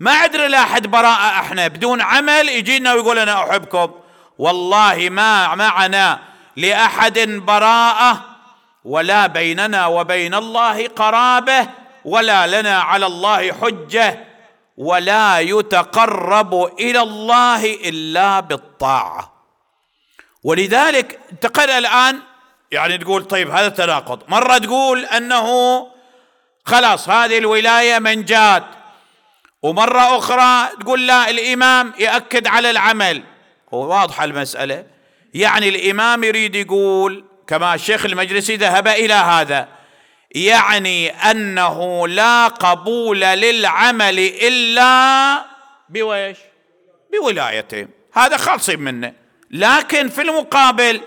ما 0.00 0.10
أدري 0.10 0.48
لاحد 0.48 0.86
براءة 0.86 1.40
إحنا. 1.40 1.68
بدون 1.68 2.00
عمل 2.00 2.48
يجينا 2.48 2.94
ويقول 2.94 3.18
أنا 3.18 3.50
أحبكم. 3.50 3.90
والله 4.38 5.08
ما 5.10 5.54
معنا 5.54 6.18
لأحد 6.56 7.18
براءة 7.20 8.24
ولا 8.84 9.26
بيننا 9.26 9.86
وبين 9.86 10.34
الله 10.34 10.88
قرابة 10.88 11.68
ولا 12.04 12.60
لنا 12.60 12.80
على 12.80 13.06
الله 13.06 13.52
حجة 13.52 14.24
ولا 14.76 15.40
يتقرب 15.40 16.54
إلى 16.78 17.00
الله 17.00 17.64
إلا 17.64 18.40
بالطاعة. 18.40 19.35
ولذلك 20.46 21.20
انتقل 21.32 21.70
الآن 21.70 22.18
يعني 22.72 22.98
تقول 22.98 23.24
طيب 23.24 23.50
هذا 23.50 23.68
تناقض 23.68 24.22
مرة 24.28 24.58
تقول 24.58 25.04
أنه 25.04 25.46
خلاص 26.64 27.08
هذه 27.08 27.38
الولاية 27.38 27.98
منجات 27.98 28.64
ومرة 29.62 30.18
أخرى 30.18 30.76
تقول 30.80 31.06
لا 31.06 31.30
الإمام 31.30 31.92
يأكد 31.98 32.46
على 32.46 32.70
العمل. 32.70 33.22
واضحه 33.72 34.24
المسألة. 34.24 34.86
يعني 35.34 35.68
الإمام 35.68 36.24
يريد 36.24 36.54
يقول 36.54 37.24
كما 37.46 37.74
الشيخ 37.74 38.04
المجلسي 38.04 38.56
ذهب 38.56 38.88
إلى 38.88 39.14
هذا 39.14 39.68
يعني 40.30 41.10
أنه 41.10 42.08
لا 42.08 42.48
قبول 42.48 43.20
للعمل 43.20 44.18
إلا 44.18 45.44
بويش؟ 45.88 46.38
بولايته. 47.12 47.86
هذا 48.12 48.36
خالصين 48.36 48.80
منه. 48.80 49.25
لكن 49.50 50.08
في 50.08 50.22
المقابل 50.22 51.00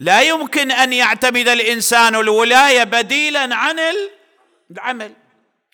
لا 0.00 0.22
يمكن 0.22 0.70
أن 0.70 0.92
يعتمد 0.92 1.48
الإنسان 1.48 2.14
الولاية 2.14 2.84
بديلا 2.84 3.56
عن 3.56 3.76
العمل. 4.70 5.12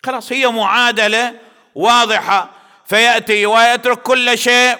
خلاص 0.05 0.31
هي 0.31 0.47
معادلة 0.47 1.33
واضحة. 1.75 2.49
فيأتي 2.85 3.45
ويترك 3.45 4.01
كل 4.01 4.37
شيء. 4.37 4.77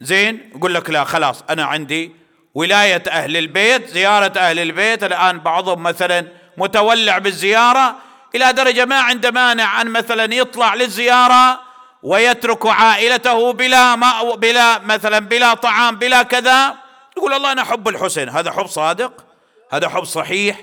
زين 0.00 0.50
يقول 0.54 0.74
لك 0.74 0.90
لا 0.90 1.04
خلاص 1.04 1.44
أنا 1.50 1.64
عندي 1.64 2.12
ولاية 2.54 3.02
أهل 3.08 3.36
البيت 3.36 3.88
زيارة 3.88 4.38
أهل 4.38 4.58
البيت. 4.58 5.04
الآن 5.04 5.38
بعضهم 5.38 5.82
مثلا 5.82 6.26
متولع 6.56 7.18
بالزيارة 7.18 7.96
إلى 8.34 8.52
درجة 8.52 8.84
ما 8.84 9.00
عنده 9.00 9.30
مانع 9.30 9.80
أن 9.80 9.90
مثلا 9.90 10.34
يطلع 10.34 10.74
للزيارة. 10.74 11.69
ويترك 12.02 12.66
عائلته 12.66 13.52
بلا 13.52 13.96
ما 13.96 14.34
بلا 14.34 14.78
مثلا 14.78 15.18
بلا 15.18 15.54
طعام 15.54 15.96
بلا 15.96 16.22
كذا. 16.22 16.74
يقول 17.16 17.32
الله 17.32 17.52
أنا 17.52 17.62
احب 17.62 17.88
الحسين. 17.88 18.28
هذا 18.28 18.52
حب 18.52 18.66
صادق 18.66 19.24
هذا 19.72 19.88
حب 19.88 20.04
صحيح. 20.04 20.60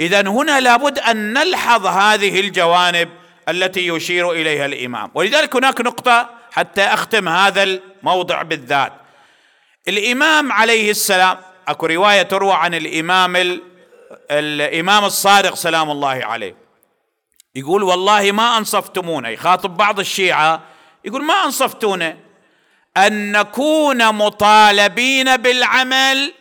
اذا 0.00 0.20
هنا 0.20 0.60
لابد 0.60 0.98
أن 0.98 1.32
نلحظ 1.32 1.86
هذه 1.86 2.40
الجوانب 2.40 3.08
التي 3.48 3.86
يشير 3.88 4.32
إليها 4.32 4.66
الإمام. 4.66 5.10
ولذلك 5.14 5.56
هناك 5.56 5.80
نقطة 5.80 6.30
حتى 6.52 6.82
أختم 6.82 7.28
هذا 7.28 7.62
الموضع 7.62 8.42
بالذات. 8.42 8.92
الإمام 9.88 10.52
عليه 10.52 10.90
السلام 10.90 11.38
أكو 11.68 11.86
رواية 11.86 12.22
تروى 12.22 12.52
عن 12.52 12.74
الإمام 12.74 13.60
الإمام 14.30 15.04
الصادق 15.04 15.54
سلام 15.54 15.90
الله 15.90 16.24
عليه. 16.24 16.56
يقول 17.54 17.82
والله 17.82 18.32
ما 18.32 18.58
انصفتمونا 18.58 19.28
يخاطب 19.28 19.76
بعض 19.76 19.98
الشيعة 19.98 20.60
يقول 21.04 21.24
ما 21.24 21.44
أنصفتونا 21.44 22.16
أن 22.96 23.32
نكون 23.32 24.14
مطالبين 24.14 25.36
بالعمل 25.36 26.32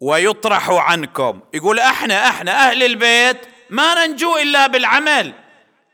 ويطرح 0.00 0.70
عنكم. 0.70 1.40
يقول 1.54 1.78
إحنا 1.78 2.28
إحنا 2.28 2.68
أهل 2.68 2.82
البيت 2.82 3.36
ما 3.70 4.06
ننجو 4.06 4.36
إلا 4.38 4.66
بالعمل. 4.66 5.32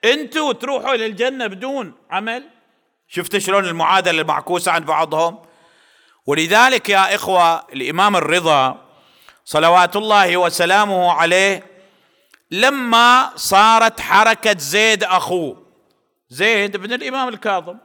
أنتوا 0.05 0.53
تروحوا 0.53 0.95
إلى 0.95 1.07
الجنه 1.07 1.47
بدون 1.47 1.95
عمل؟ 2.11 2.45
شفت 3.09 3.38
شلون 3.38 3.64
المعادلة 3.64 4.21
المعكوسة 4.21 4.73
عند 4.73 4.87
بعضهم؟ 4.87 5.38
ولذلك 6.27 6.88
يا 6.88 7.14
إخوة 7.14 7.67
الإمام 7.73 8.17
الرضا 8.17 8.85
صلوات 9.45 9.97
الله 9.97 10.37
وسلامه 10.37 11.12
عليه 11.12 11.67
لما 12.51 13.33
صارت 13.37 14.01
حركة 14.01 14.59
زيد 14.59 15.05
أخوه 15.05 15.67
زيد 16.31 16.77
بن 16.77 16.93
الإمام 16.93 17.29
الكاظم. 17.29 17.77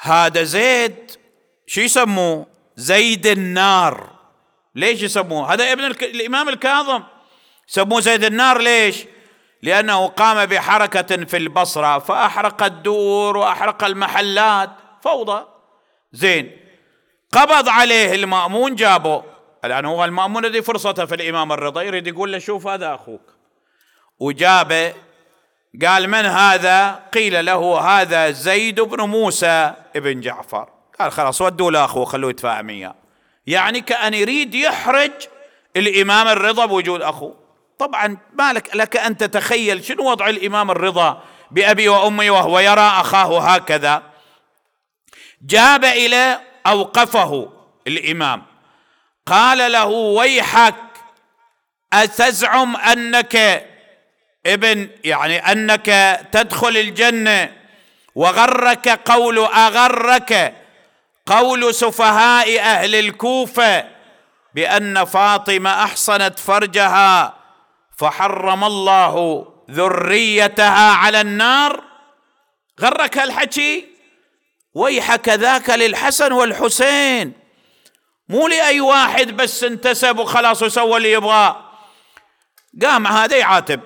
هذا 0.00 0.42
زيد 0.42 1.10
شو 1.66 1.80
يسموه؟ 1.80 2.46
زيد 2.76 3.26
النار. 3.26 4.10
ليش 4.74 5.02
يسموه؟ 5.02 5.52
هذا 5.52 5.72
ابن 5.72 5.84
الإمام 5.84 6.48
الكاظم. 6.48 7.02
يسموه 7.68 8.00
زيد 8.00 8.24
النار 8.24 8.60
ليش؟ 8.60 9.04
لأنه 9.62 10.06
قام 10.06 10.46
بحركة 10.46 11.24
في 11.24 11.36
البصرة 11.36 11.98
فأحرق 11.98 12.62
الدور 12.62 13.36
وأحرق 13.36 13.84
المحلات. 13.84 14.70
فوضى. 15.02 15.46
زين. 16.12 16.56
قبض 17.32 17.68
عليه 17.68 18.14
المأمون 18.14 18.74
جابه. 18.74 19.24
الآن 19.64 19.84
هو 19.84 20.04
المأمون 20.04 20.44
الذي 20.44 20.62
فرصته 20.62 21.04
في 21.04 21.14
الإمام 21.14 21.52
الرضا 21.52 21.82
يريد 21.82 22.06
يقول 22.06 22.32
له 22.32 22.38
شوف 22.38 22.66
هذا 22.66 22.94
أخوك. 22.94 23.32
وجابه 24.18 24.94
قال 25.84 26.08
من 26.08 26.26
هذا؟ 26.26 27.02
قيل 27.14 27.46
له 27.46 27.80
هذا 27.80 28.30
زيد 28.30 28.80
بن 28.80 29.00
موسى 29.00 29.74
ابن 29.96 30.20
جعفر. 30.20 30.68
قال 31.00 31.12
خلاص 31.12 31.40
ودوا 31.40 31.70
له 31.70 31.84
اخوه 31.84 32.04
خلوه 32.04 32.30
يدفع 32.30 32.62
مياه 32.62 32.94
يعني 33.46 33.80
كأن 33.80 34.14
يريد 34.14 34.54
يحرج 34.54 35.10
الإمام 35.76 36.28
الرضا 36.28 36.66
بوجود 36.66 37.02
أخوه. 37.02 37.36
طبعا 37.78 38.18
ما 38.32 38.52
لك 38.52 38.76
لك 38.76 38.96
أن 38.96 39.16
تتخيل 39.16 39.84
شنو 39.84 40.10
وضع 40.10 40.28
الإمام 40.28 40.70
الرضا 40.70 41.22
بأبي 41.50 41.88
وأمي 41.88 42.30
وهو 42.30 42.58
يرى 42.58 42.80
أخاه 42.80 43.40
هكذا. 43.40 44.02
جاب 45.42 45.84
إلى 45.84 46.40
أوقفه 46.66 47.52
الإمام. 47.86 48.42
قال 49.26 49.72
له 49.72 49.86
ويحك 49.86 50.74
أتزعم 51.92 52.76
أنك 52.76 53.66
ابن 54.46 54.88
يعني 55.04 55.52
أنك 55.52 56.20
تدخل 56.32 56.76
الجنة 56.76 57.52
وغرك 58.14 58.88
قول 58.88 59.38
أغرك 59.38 60.54
قول 61.26 61.74
سفهاء 61.74 62.60
أهل 62.60 62.94
الكوفة 62.94 63.84
بأن 64.54 65.04
فاطمة 65.04 65.84
أحصنت 65.84 66.38
فرجها 66.38 67.34
فحرم 67.96 68.64
الله 68.64 69.46
ذريتها 69.70 70.92
على 70.92 71.20
النار. 71.20 71.82
غرك 72.80 73.18
الحكي 73.18 73.86
ويحك 74.74 75.28
ذاك 75.28 75.70
للحسن 75.70 76.32
والحسين. 76.32 77.32
مو 78.28 78.48
لأي 78.48 78.80
واحد 78.80 79.30
بس 79.36 79.64
انتسب 79.64 80.18
وخلاص 80.18 80.62
وسوى 80.62 80.96
اللي 80.96 81.12
يبغاه. 81.12 81.70
قام 82.82 83.06
هذا 83.06 83.36
يعاتب. 83.36 83.80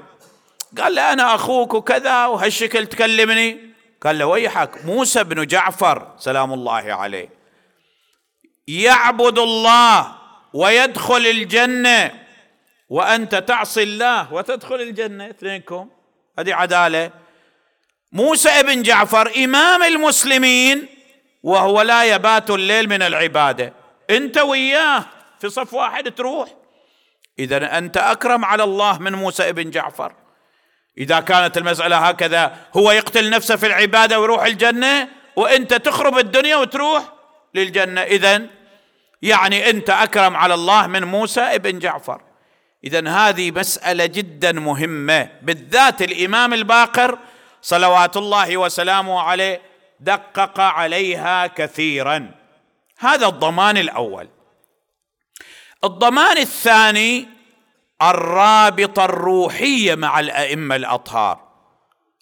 قال 0.78 0.94
له 0.94 1.12
أنا 1.12 1.34
أخوك 1.34 1.74
وكذا 1.74 2.26
وهالشكل 2.26 2.86
تكلمني. 2.86 3.70
قال 4.02 4.18
له 4.18 4.26
ويحك. 4.26 4.84
موسى 4.84 5.24
بن 5.24 5.46
جعفر 5.46 6.14
سلام 6.18 6.52
الله 6.52 6.92
عليه. 6.94 7.28
يعبد 8.68 9.38
الله 9.38 10.14
ويدخل 10.54 11.26
الجنة 11.26 12.10
وأنت 12.88 13.34
تعصي 13.34 13.82
الله 13.82 14.32
وتدخل 14.32 14.74
الجنة. 14.74 15.30
اثنينكم. 15.30 15.88
هذه 16.38 16.54
عدالة. 16.54 17.10
موسى 18.12 18.48
ابن 18.48 18.82
جعفر 18.82 19.32
إمام 19.44 19.82
المسلمين 19.82 20.88
وهو 21.42 21.82
لا 21.82 22.04
يبات 22.04 22.50
الليل 22.50 22.88
من 22.88 23.02
العبادة. 23.02 23.72
أنت 24.10 24.38
وياه 24.38 25.04
في 25.40 25.48
صف 25.48 25.74
واحد 25.74 26.10
تروح. 26.14 26.48
اذا 27.38 27.78
أنت 27.78 27.96
أكرم 27.96 28.44
على 28.44 28.62
الله 28.62 28.98
من 28.98 29.12
موسى 29.12 29.48
ابن 29.48 29.70
جعفر. 29.70 30.12
إذا 30.98 31.20
كانت 31.20 31.58
المسألة 31.58 31.96
هكذا 31.96 32.56
هو 32.76 32.90
يقتل 32.92 33.30
نفسه 33.30 33.56
في 33.56 33.66
العبادة 33.66 34.20
ويروح 34.20 34.44
الجنة 34.44 35.08
وأنت 35.36 35.74
تخرب 35.74 36.18
الدنيا 36.18 36.56
وتروح 36.56 37.02
للجنة. 37.54 38.00
اذا 38.02 38.46
يعني 39.22 39.70
أنت 39.70 39.90
أكرم 39.90 40.36
على 40.36 40.54
الله 40.54 40.86
من 40.86 41.04
موسى 41.04 41.40
ابن 41.40 41.78
جعفر. 41.78 42.22
اذا 42.84 43.08
هذه 43.08 43.50
مسألة 43.50 44.06
جدا 44.06 44.52
مهمة 44.52 45.28
بالذات 45.42 46.02
الإمام 46.02 46.54
الباقر 46.54 47.18
صلوات 47.62 48.16
الله 48.16 48.56
وسلامه 48.56 49.20
عليه 49.20 49.60
دقق 50.00 50.60
عليها 50.60 51.46
كثيرا. 51.46 52.30
هذا 52.98 53.26
الضمان 53.26 53.76
الأول. 53.76 54.28
الضمان 55.84 56.38
الثاني 56.38 57.28
الرابطة 58.02 59.04
الروحية 59.04 59.94
مع 59.94 60.20
الأئمة 60.20 60.76
الأطهار. 60.76 61.40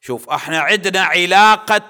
شوف 0.00 0.30
إحنا 0.30 0.60
عندنا 0.60 1.00
علاقة 1.00 1.80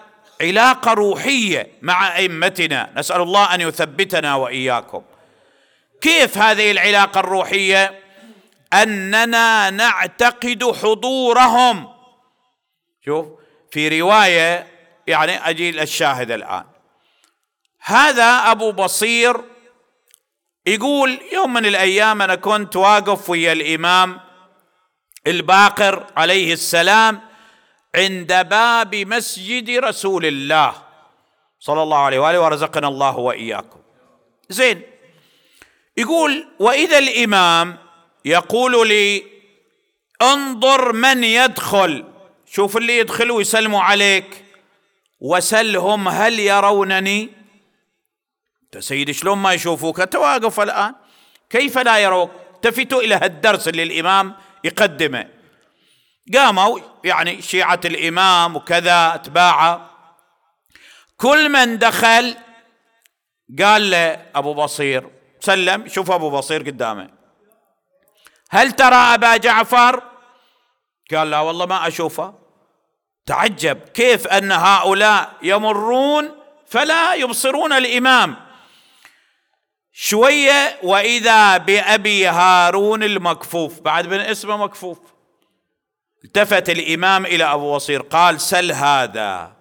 علاقة 0.40 0.92
روحية 0.92 1.72
مع 1.82 2.16
أئمتنا. 2.16 2.90
نسأل 2.96 3.20
الله 3.20 3.54
أن 3.54 3.60
يثبتنا 3.60 4.34
وإياكم. 4.34 5.02
كيف 6.00 6.38
هذه 6.38 6.70
العلاقة 6.70 7.20
الروحية؟ 7.20 8.00
أننا 8.72 9.70
نعتقد 9.70 10.76
حضورهم. 10.82 11.88
شوف 13.04 13.26
في 13.70 14.00
رواية 14.00 14.66
يعني 15.06 15.48
أجي 15.50 15.82
الشاهد 15.82 16.30
الآن. 16.30 16.64
هذا 17.80 18.50
أبو 18.50 18.72
بصير 18.72 19.40
يقول 20.68 21.18
يوم 21.32 21.52
من 21.52 21.66
الأيام 21.66 22.22
أنا 22.22 22.34
كنت 22.34 22.76
واقف 22.76 23.30
ويا 23.30 23.52
الإمام 23.52 24.20
الباقر 25.26 26.06
عليه 26.16 26.52
السلام 26.52 27.20
عند 27.94 28.32
باب 28.48 28.94
مسجد 28.94 29.70
رسول 29.70 30.26
الله 30.26 30.74
صلى 31.60 31.82
الله 31.82 31.98
عليه 31.98 32.18
وآله 32.18 32.40
ورزقنا 32.40 32.88
الله 32.88 33.18
وإياكم. 33.18 33.80
زين. 34.48 34.82
يقول 35.96 36.48
وإذا 36.58 36.98
الإمام 36.98 37.78
يقول 38.24 38.88
لي 38.88 39.24
انظر 40.22 40.92
من 40.92 41.24
يدخل. 41.24 42.04
شوف 42.46 42.76
اللي 42.76 42.98
يدخل 42.98 43.30
ويسلموا 43.30 43.82
عليك. 43.82 44.44
وسلهم 45.20 46.08
هل 46.08 46.40
يرونني؟ 46.40 47.28
سيدي 48.78 49.12
شلون 49.12 49.38
ما 49.38 49.52
يشوفوك؟ 49.52 50.00
انت 50.00 50.16
واقف 50.16 50.60
الآن. 50.60 50.94
كيف 51.50 51.78
لا 51.78 51.98
يروك 51.98 52.30
التفتوا 52.54 53.00
إلى 53.00 53.14
هالدرس 53.14 53.68
اللي 53.68 53.82
الإمام 53.82 54.34
يقدمه. 54.64 55.28
قاموا 56.34 56.78
يعني 57.04 57.42
شيعة 57.42 57.80
الإمام 57.84 58.56
وكذا 58.56 59.14
أتباعه. 59.14 59.90
كل 61.16 61.48
من 61.48 61.78
دخل 61.78 62.36
قال 63.62 63.90
له 63.90 64.26
أبو 64.34 64.54
بصير 64.54 65.10
سلم 65.40 65.88
شوف 65.88 66.10
أبو 66.10 66.30
بصير 66.30 66.62
قدامه. 66.62 67.10
هل 68.50 68.72
ترى 68.72 68.94
أبا 68.94 69.36
جعفر؟ 69.36 70.02
قال 71.14 71.30
لا 71.30 71.40
والله 71.40 71.66
ما 71.66 71.88
أشوفه. 71.88 72.34
تعجب 73.26 73.78
كيف 73.78 74.26
أن 74.26 74.52
هؤلاء 74.52 75.32
يمرون 75.42 76.30
فلا 76.66 77.14
يبصرون 77.14 77.72
الإمام؟ 77.72 78.47
شوية 80.00 80.78
وإذا 80.82 81.56
بأبي 81.56 82.26
هارون 82.26 83.02
المكفوف 83.02 83.80
بعد 83.80 84.06
من 84.06 84.20
اسمه 84.20 84.56
مكفوف 84.56 84.98
التفت 86.24 86.70
الإمام 86.70 87.26
إلى 87.26 87.44
أبو 87.44 87.74
بصير 87.74 88.02
قال 88.02 88.40
سل 88.40 88.72
هذا 88.72 89.52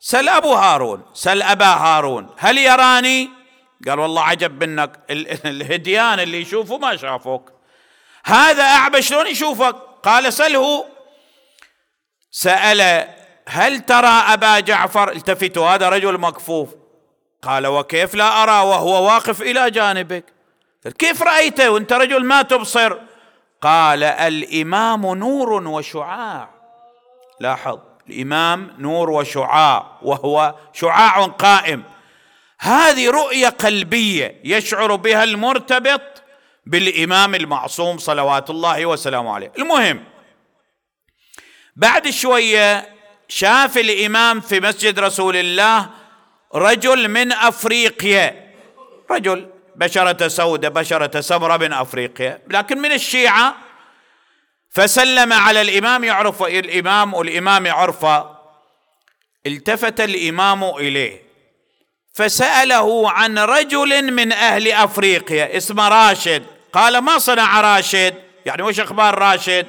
سل 0.00 0.28
أبو 0.28 0.54
هارون 0.54 1.02
سل 1.14 1.42
أبا 1.42 1.66
هارون 1.66 2.28
هل 2.38 2.58
يراني؟ 2.58 3.30
قال 3.88 3.98
والله 3.98 4.22
عجب 4.22 4.64
منك 4.64 5.00
الهديان 5.46 6.20
اللي 6.20 6.40
يشوفوا 6.40 6.78
ما 6.78 6.96
شافوك. 6.96 7.52
هذا 8.24 8.62
أعبى 8.62 9.02
شلون 9.02 9.26
يشوفك؟ 9.26 9.76
قال 10.02 10.32
سله. 10.32 10.84
سأل 12.30 13.08
هل 13.48 13.80
ترى 13.80 14.06
أبا 14.06 14.60
جعفر؟ 14.60 15.12
التفتوا 15.12 15.68
هذا 15.68 15.88
رجل 15.88 16.18
مكفوف. 16.18 16.81
قال 17.42 17.66
وكيف 17.66 18.14
لا 18.14 18.42
أرى؟ 18.42 18.68
وهو 18.68 19.06
واقف 19.06 19.42
إلى 19.42 19.70
جانبك. 19.70 20.24
كيف 20.98 21.22
رأيته 21.22 21.70
وأنت 21.70 21.92
رجل 21.92 22.24
ما 22.24 22.42
تبصر. 22.42 22.98
قال 23.62 24.02
الإمام 24.04 25.06
نور 25.06 25.52
وشعاع. 25.52 26.48
لاحظ 27.40 27.78
الإمام 28.10 28.76
نور 28.78 29.10
وشعاع 29.10 29.98
وهو 30.02 30.54
شعاع 30.72 31.26
قائم. 31.26 31.82
هذه 32.60 33.10
رؤية 33.10 33.48
قلبية 33.48 34.40
يشعر 34.44 34.96
بها 34.96 35.24
المرتبط 35.24 36.22
بالإمام 36.66 37.34
المعصوم 37.34 37.98
صلوات 37.98 38.50
الله 38.50 38.86
وسلامه 38.86 39.34
عليه. 39.34 39.52
المهم 39.58 40.04
بعد 41.76 42.10
شوية 42.10 42.88
شاف 43.28 43.78
الإمام 43.78 44.40
في 44.40 44.60
مسجد 44.60 44.98
رسول 44.98 45.36
الله 45.36 46.01
رجل 46.54 47.08
من 47.08 47.32
أفريقيا. 47.32 48.52
رجل 49.10 49.48
بشرة 49.76 50.28
سوداء 50.28 50.70
بشرة 50.70 51.20
سمراء 51.20 51.58
من 51.58 51.72
أفريقيا. 51.72 52.42
لكن 52.48 52.78
من 52.78 52.92
الشيعة. 52.92 53.56
فسلم 54.70 55.32
على 55.32 55.60
الإمام 55.60 56.04
يعرف 56.04 56.42
الإمام 56.42 57.14
والإمام 57.14 57.66
يعرفه 57.66 58.38
التفت 59.46 60.00
الإمام 60.00 60.64
إليه. 60.64 61.22
فسأله 62.14 63.10
عن 63.10 63.38
رجل 63.38 64.12
من 64.12 64.32
أهل 64.32 64.72
أفريقيا. 64.72 65.56
اسمه 65.56 65.88
راشد. 65.88 66.46
قال 66.72 66.98
ما 66.98 67.18
صنع 67.18 67.60
راشد؟ 67.60 68.14
يعني 68.46 68.62
وش 68.62 68.80
أخبار 68.80 69.18
راشد؟ 69.18 69.66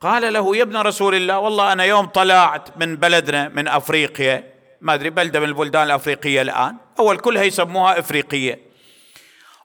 قال 0.00 0.32
له 0.32 0.56
يا 0.56 0.62
ابن 0.62 0.76
رسول 0.76 1.14
الله 1.14 1.38
والله 1.38 1.72
أنا 1.72 1.84
يوم 1.84 2.06
طلعت 2.06 2.76
من 2.76 2.96
بلدنا 2.96 3.48
من 3.48 3.68
أفريقيا. 3.68 4.55
ما 4.80 4.94
أدري 4.94 5.10
بلده 5.10 5.40
من 5.40 5.48
البلدان 5.48 5.82
الأفريقية 5.82 6.42
الآن. 6.42 6.76
أول 6.98 7.18
كلها 7.18 7.42
يسموها 7.42 7.98
إفريقية. 7.98 8.60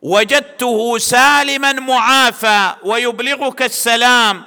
وجدته 0.01 0.97
سالما 0.97 1.73
معافى 1.73 2.75
ويبلغك 2.83 3.61
السلام. 3.61 4.43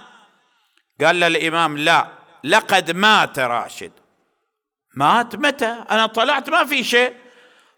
قال 1.00 1.20
للامام 1.20 1.79
لا 1.79 2.07
لقد 2.44 2.90
مات 2.90 3.38
راشد. 3.38 3.92
مات؟ 4.96 5.37
متى؟ 5.37 5.77
أنا 5.90 6.07
طلعت 6.07 6.50
ما 6.50 6.64
في 6.64 6.85
شيء. 6.85 7.12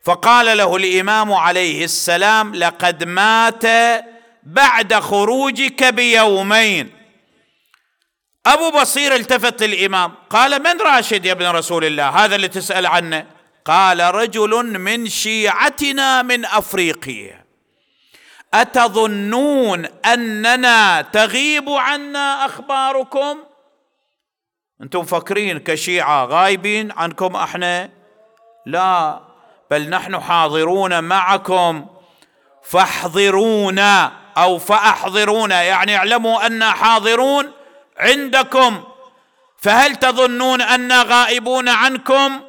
فقال 0.04 0.58
له 0.58 0.76
الإمام 0.76 1.32
عليه 1.32 1.84
السلام 1.84 2.54
لقد 2.54 3.04
مات 3.04 3.64
بعد 4.42 4.94
خروجك 4.94 5.84
بيومين. 5.84 6.95
أبو 8.46 8.70
بصير 8.70 9.14
التفت 9.14 9.62
للإمام 9.62 10.14
قال 10.30 10.62
من 10.62 10.80
راشد 10.80 11.24
يا 11.26 11.32
ابن 11.32 11.46
رسول 11.46 11.84
الله؟ 11.84 12.08
هذا 12.08 12.36
اللي 12.36 12.48
تسأل 12.48 12.86
عنه. 12.86 13.26
قال 13.64 14.14
رجل 14.14 14.78
من 14.78 15.08
شيعتنا 15.08 16.22
من 16.22 16.44
أفريقيا. 16.44 17.44
أتظنون 18.54 19.84
أننا 19.84 21.02
تغيب 21.02 21.70
عنا 21.70 22.46
أخباركم؟ 22.46 23.38
أنتم 24.82 25.04
فاكرين 25.04 25.58
كشيعة 25.58 26.24
غايبين 26.24 26.92
عنكم 26.92 27.36
إحنا؟ 27.36 27.90
لا 28.66 29.20
بل 29.70 29.90
نحن 29.90 30.20
حاضرون 30.20 31.04
معكم 31.04 31.86
فاحضرونا 32.62 34.12
أو 34.36 34.58
فأحضرونا 34.58 35.62
يعني 35.62 35.96
اعلموا 35.96 36.46
ان 36.46 36.64
حاضرون 36.64 37.52
عندكم 37.98 38.84
فهل 39.58 39.96
تظنون 39.96 40.62
أنا 40.62 41.02
غائبون 41.02 41.68
عنكم؟ 41.68 42.40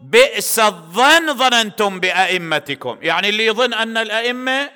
بئس 0.00 0.58
الظن 0.58 1.34
ظننتم 1.34 2.00
بأئمتكم. 2.00 2.98
يعني 3.02 3.28
اللي 3.28 3.46
يظن 3.46 3.74
أن 3.74 3.96
الأئمة 3.96 4.70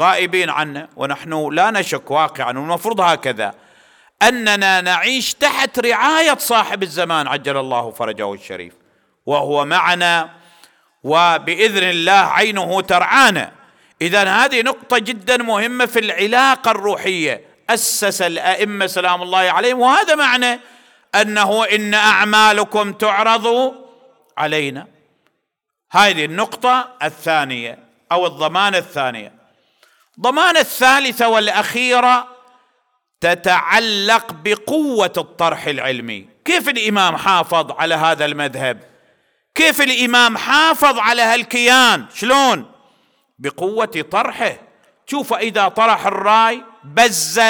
غائبين 0.00 0.50
عنا 0.50 0.88
ونحن 0.96 1.48
لا 1.52 1.70
نشك 1.70 2.10
واقعا 2.10 2.46
والمفروض 2.46 3.00
هكذا. 3.00 3.54
أننا 4.22 4.80
نعيش 4.80 5.34
تحت 5.34 5.78
رعاية 5.78 6.36
صاحب 6.38 6.82
الزمان 6.82 7.26
عجل 7.26 7.56
الله 7.56 7.90
فرجه 7.90 8.34
الشريف. 8.34 8.72
وهو 9.26 9.64
معنا 9.64 10.30
وبإذن 11.02 11.82
الله 11.82 12.12
عينه 12.12 12.80
ترعانا. 12.80 13.52
اذا 14.02 14.24
هذه 14.24 14.62
نقطة 14.62 14.98
جدا 14.98 15.36
مهمة 15.36 15.86
في 15.86 16.00
العلاقة 16.00 16.70
الروحية. 16.70 17.49
أسس 17.74 18.22
الأئمة 18.22 18.86
سلام 18.86 19.22
الله 19.22 19.38
عليهم 19.38 19.80
وهذا 19.80 20.14
معنى 20.14 20.60
أنه 21.14 21.64
إن 21.64 21.94
أعمالكم 21.94 22.92
تعرض 22.92 23.74
علينا. 24.38 24.86
هذه 25.90 26.24
النقطة 26.24 26.92
الثانية 27.02 27.78
أو 28.12 28.26
الضمانه 28.26 28.78
الثانية. 28.78 29.32
الضمانه 30.18 30.60
الثالثة 30.60 31.28
والأخيرة 31.28 32.28
تتعلق 33.20 34.32
بقوة 34.32 35.12
الطرح 35.16 35.66
العلمي. 35.66 36.28
كيف 36.44 36.68
الإمام 36.68 37.16
حافظ 37.16 37.72
على 37.72 37.94
هذا 37.94 38.24
المذهب؟ 38.24 38.82
كيف 39.54 39.80
الإمام 39.80 40.36
حافظ 40.36 40.98
على 40.98 41.22
هالكيان؟ 41.22 42.06
شلون؟ 42.14 42.72
بقوة 43.38 44.04
طرحه. 44.10 44.52
شوف 45.06 45.32
إذا 45.34 45.68
طرح 45.68 46.06
الرأي 46.06 46.69
بز 46.84 47.40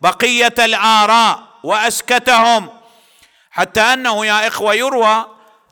بقية 0.00 0.54
الآراء 0.58 1.42
وأسكتهم 1.62 2.68
حتى 3.50 3.80
أنه 3.80 4.26
يا 4.26 4.48
إخوة 4.48 4.74
يروى 4.74 5.26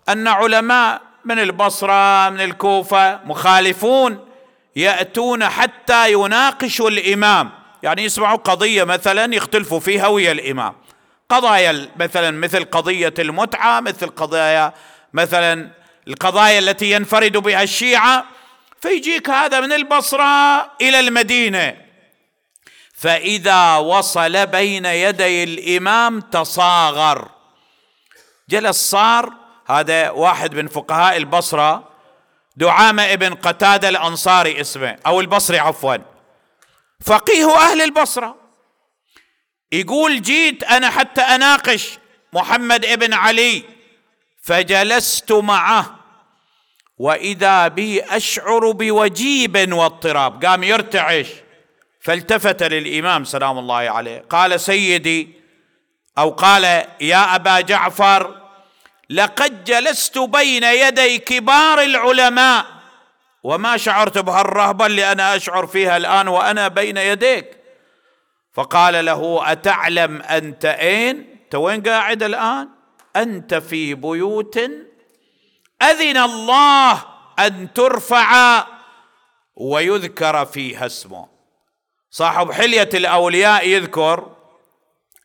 أن 0.08 0.28
علماء 0.28 1.00
من 1.24 1.38
البصرة 1.38 2.30
من 2.30 2.40
الكوفة 2.40 3.20
مخالفون 3.24 4.28
يأتون 4.76 5.48
حتى 5.48 6.12
يناقشوا 6.12 6.90
الإمام. 6.90 7.50
يعني 7.82 8.04
يسمعوا 8.04 8.36
قضية 8.36 8.84
مثلا 8.84 9.34
يختلفوا 9.34 9.80
فيها 9.80 10.06
ويا 10.06 10.32
الإمام. 10.32 10.74
قضايا 11.28 11.88
مثلا 11.96 12.30
مثل 12.30 12.64
قضية 12.64 13.14
المتعة 13.18 13.80
مثل 13.80 14.08
قضايا 14.08 14.72
مثلا 15.12 15.70
القضايا 16.08 16.58
التي 16.58 16.90
ينفرد 16.90 17.36
بها 17.36 17.62
الشيعة 17.62 18.24
فيجيك 18.80 19.30
هذا 19.30 19.60
من 19.60 19.72
البصرة 19.72 20.62
إلى 20.80 21.00
المدينة. 21.00 21.76
فإذا 23.03 23.77
وصل 23.77 24.46
بين 24.46 24.87
يدي 24.87 25.44
الإمام 25.44 26.21
تصاغر. 26.21 27.29
جلس 28.48 28.90
صار 28.90 29.33
هذا 29.67 30.11
واحد 30.11 30.55
من 30.55 30.69
فقهاء 30.69 31.17
البصرة 31.17 31.88
دعامة 32.57 33.03
ابن 33.03 33.35
قتادة 33.35 33.88
الأنصاري 33.88 34.61
اسمه 34.61 34.98
أو 35.07 35.21
البصري 35.21 35.59
عفوا. 35.59 35.96
فقيه 37.07 37.57
أهل 37.57 37.83
البصرة. 37.83 38.37
يقول 39.73 40.23
جيت 40.23 40.65
أنا 40.65 40.90
حتى 40.90 41.21
أناقش 41.21 41.98
محمد 42.33 42.85
ابن 42.85 43.13
علي 43.13 43.63
فجلست 44.42 45.33
معه. 45.33 45.96
وإذا 46.98 47.69
بي 47.69 48.03
أشعر 48.03 48.71
بوجيب 48.71 49.73
واضطراب 49.73 50.44
قام 50.44 50.63
يرتعش. 50.63 51.27
فالتفت 52.05 52.63
للإمام 52.63 53.25
سلام 53.25 53.59
الله 53.59 53.75
عليه. 53.75 54.25
قال 54.31 54.61
سيدي 54.61 55.29
أو 56.19 56.31
قال 56.31 56.65
يا 57.00 57.35
أبا 57.35 57.61
جعفر 57.61 58.42
لقد 59.11 59.65
جلست 59.65 60.19
بين 60.19 60.65
يدي 60.65 61.19
كبار 61.19 61.83
العلماء 61.83 62.67
وما 63.44 63.77
شعرت 63.77 64.19
بهالرهبة 64.19 64.87
اللي 64.87 65.13
أنا 65.13 65.37
أشعر 65.37 65.67
فيها 65.67 65.96
الآن 65.96 66.29
وأنا 66.29 66.69
بين 66.69 66.96
يديك. 66.96 67.57
فقال 68.55 69.05
له 69.05 69.53
أتعلم 69.53 70.23
أنت 70.23 70.65
أين؟ 70.65 71.38
أنت 71.44 71.55
وين 71.55 71.83
قاعد 71.83 72.23
الآن؟ 72.23 72.69
أنت 73.17 73.55
في 73.55 73.94
بيوت 73.94 74.59
أذن 75.83 76.17
الله 76.17 77.05
أن 77.38 77.73
ترفع 77.73 78.65
ويذكر 79.57 80.44
فيها 80.44 80.87
اسمه. 80.87 81.31
صاحب 82.13 82.52
حلية 82.52 82.88
الأولياء 82.94 83.69
يذكر 83.69 84.27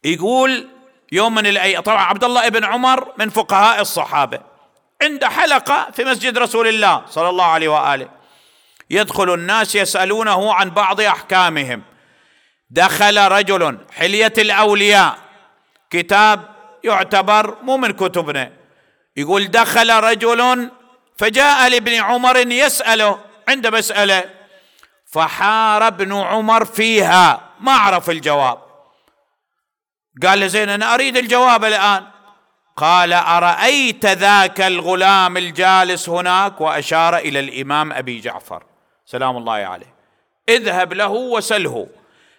يقول 0.04 0.68
يوم 1.12 1.36
من 1.36 1.48
الأيام 1.48 1.82
طبعا 1.82 2.04
عبد 2.04 2.24
الله 2.24 2.50
بن 2.50 2.64
عمر 2.64 3.14
من 3.18 3.30
فقهاء 3.30 3.82
الصحابة 3.82 4.40
عند 5.04 5.26
حلقة 5.26 5.92
في 5.94 6.04
مسجد 6.04 6.38
رسول 6.38 6.68
الله 6.68 7.02
صلى 7.10 7.30
الله 7.30 7.46
عليه 7.46 7.68
وآله 7.68 8.10
يدخل 8.90 9.34
الناس 9.34 9.76
يسألونه 9.76 10.54
عن 10.54 10.70
بعض 10.70 11.02
أحكامهم. 11.02 11.84
دخل 12.70 13.28
رجل 13.32 13.78
حلية 13.92 14.34
الأولياء 14.38 15.18
كتاب 15.90 16.40
يعتبر 16.84 17.58
مو 17.62 17.78
من 17.78 17.92
كتبنا. 17.92 18.52
يقول 19.18 19.48
دخل 19.48 20.00
رجل 20.00 20.70
فجاء 21.18 21.70
لابن 21.70 21.94
عمر 21.94 22.38
يسأله 22.38 23.20
عند 23.48 23.68
مسألة 23.68 24.37
فحار 25.18 25.88
ابن 25.88 26.14
عمر 26.14 26.66
فيها. 26.66 27.42
ما 27.60 27.72
عرف 27.72 28.10
الجواب. 28.10 28.60
قال 30.24 30.50
زين 30.50 30.70
أنا 30.70 30.94
أريد 30.94 31.18
الجواب 31.18 31.66
الآن. 31.66 32.06
قال 32.76 33.14
أرأيت 33.14 34.06
ذاك 34.06 34.62
الغلام 34.62 35.38
الجالس 35.38 36.10
هناك؟ 36.10 36.62
وأشار 36.62 37.18
إلى 37.18 37.40
الإمام 37.40 37.94
أبي 37.94 38.20
جعفر. 38.20 38.64
سلام 39.06 39.38
الله 39.38 39.54
عليه. 39.54 39.96
اذهب 40.50 40.94
له 40.94 41.10
وسله. 41.10 41.88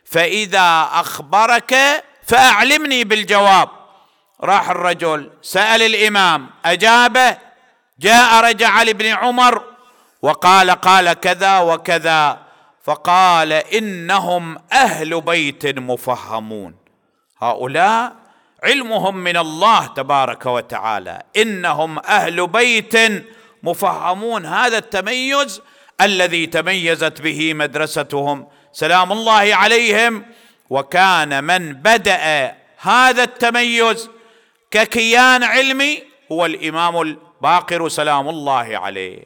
فإذا 0.05 0.89
أخبرك 0.93 2.05
فأعلمني 2.27 3.05
بالجواب. 3.05 3.69
راح 4.41 4.71
الرجل 4.71 5.31
سأل 5.43 5.83
الإمام 5.83 6.51
اجابه 6.65 7.37
جاء 7.99 8.45
رجع 8.45 8.83
لابن 8.83 9.07
عمر 9.07 9.63
وقال 10.23 10.71
قال 10.71 11.13
كذا 11.13 11.59
وكذا. 11.59 12.48
فقال 12.89 13.53
إنهم 13.53 14.59
أهل 14.73 15.21
بيت 15.21 15.79
مفهمون. 15.79 16.75
هؤلاء 17.39 18.13
علمهم 18.65 19.17
من 19.17 19.37
الله 19.37 19.87
تبارك 19.87 20.47
وتعالى. 20.47 21.23
إنهم 21.37 21.99
أهل 21.99 22.47
بيت 22.47 22.95
مفهمون. 23.63 24.47
هذا 24.47 24.79
التميز 24.79 25.61
الذي 26.01 26.47
تميزت 26.47 27.23
به 27.23 27.55
مدرستهم. 27.55 28.49
سلام 28.73 29.13
الله 29.13 29.55
عليهم. 29.55 30.25
وكان 30.71 31.45
من 31.45 31.73
بدأ 31.73 32.55
هذا 32.79 33.23
التميز 33.23 34.11
ككيان 34.71 35.43
علمي 35.45 36.03
هو 36.33 36.47
الإمام 36.47 37.01
الباقر. 37.01 37.89
سلام 37.89 38.29
الله 38.29 38.79
عليه. 38.79 39.25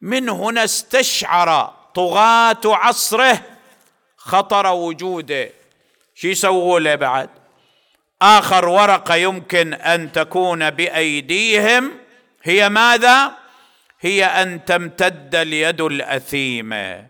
من 0.00 0.28
هنا 0.28 0.64
استشعر 0.64 1.81
طغاة 1.94 2.60
عصره 2.64 3.42
خطر 4.16 4.66
وجوده. 4.66 5.50
شو 6.14 6.28
يسووا 6.28 6.80
له 6.80 6.94
بعد؟ 6.94 7.30
آخر 8.22 8.68
ورقة 8.68 9.14
يمكن 9.14 9.74
أن 9.74 10.12
تكون 10.12 10.70
بأيديهم 10.70 11.92
هي 12.42 12.68
ماذا؟ 12.68 13.32
هي 14.00 14.24
أن 14.24 14.64
تمتد 14.64 15.34
اليد 15.34 15.80
الأثيمة 15.80 17.06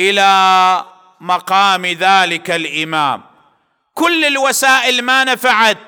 إلى 0.00 0.84
مقام 1.20 1.86
ذلك 1.86 2.50
الإمام. 2.50 3.22
كل 3.94 4.24
الوسائل 4.24 5.02
ما 5.02 5.24
نفعت. 5.24 5.78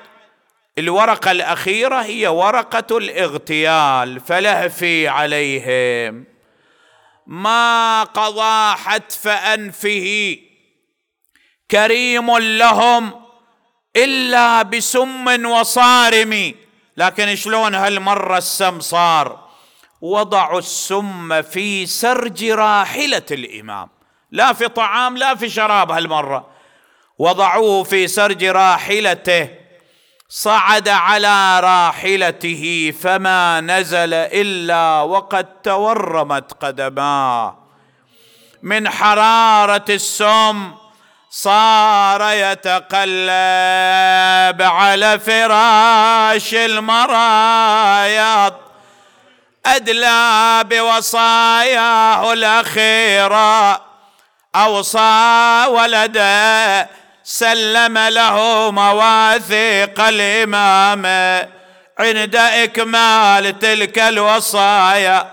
الورقة 0.77 1.31
الأخيرة 1.31 2.01
هي 2.01 2.27
ورقة 2.27 2.97
الاغتيال 2.97 4.19
فلهفي 4.19 5.07
عليهم. 5.07 6.25
ما 7.29 8.03
قضى 8.03 8.77
حتف 8.77 9.27
أنفه. 9.27 10.37
كريم 11.71 12.37
لهم 12.37 13.21
إلا 13.95 14.61
بسم 14.61 15.45
وصارم. 15.45 16.53
لكن 16.97 17.35
شلون 17.35 17.75
هالمرة 17.75 18.37
السم 18.37 18.79
صار؟ 18.79 19.49
وضعوا 20.01 20.59
السم 20.59 21.41
في 21.41 21.85
سرج 21.85 22.45
راحلة 22.45 23.25
الإمام. 23.31 23.89
لا 24.31 24.53
في 24.53 24.67
طعام 24.67 25.17
لا 25.17 25.35
في 25.35 25.49
شراب 25.49 25.91
هالمرة. 25.91 26.49
وضعوه 27.19 27.83
في 27.83 28.07
سرج 28.07 28.43
راحلته. 28.45 29.49
صعد 30.31 30.89
على 30.89 31.59
راحلته 31.59 32.93
فما 33.03 33.61
نزل 33.61 34.13
إلا 34.13 35.01
وقد 35.01 35.45
تورمت 35.63 36.53
قدماه 36.63 37.57
من 38.63 38.89
حرارة 38.89 39.85
السم 39.89 40.71
صار 41.29 42.21
يتقلب 42.31 43.11
على 44.61 45.19
فراش 45.19 46.53
المرايا 46.53 48.51
أدلى 49.65 50.63
بوصاياه 50.69 52.33
الأخيرة 52.33 53.81
أوصى 54.55 55.65
ولده 55.67 56.89
سلم 57.31 57.97
له 57.97 58.71
مواثيق 58.71 60.01
الامامه 60.01 61.47
عند 61.99 62.35
إكمال 62.35 63.59
تلك 63.59 63.99
الوصايا 63.99 65.31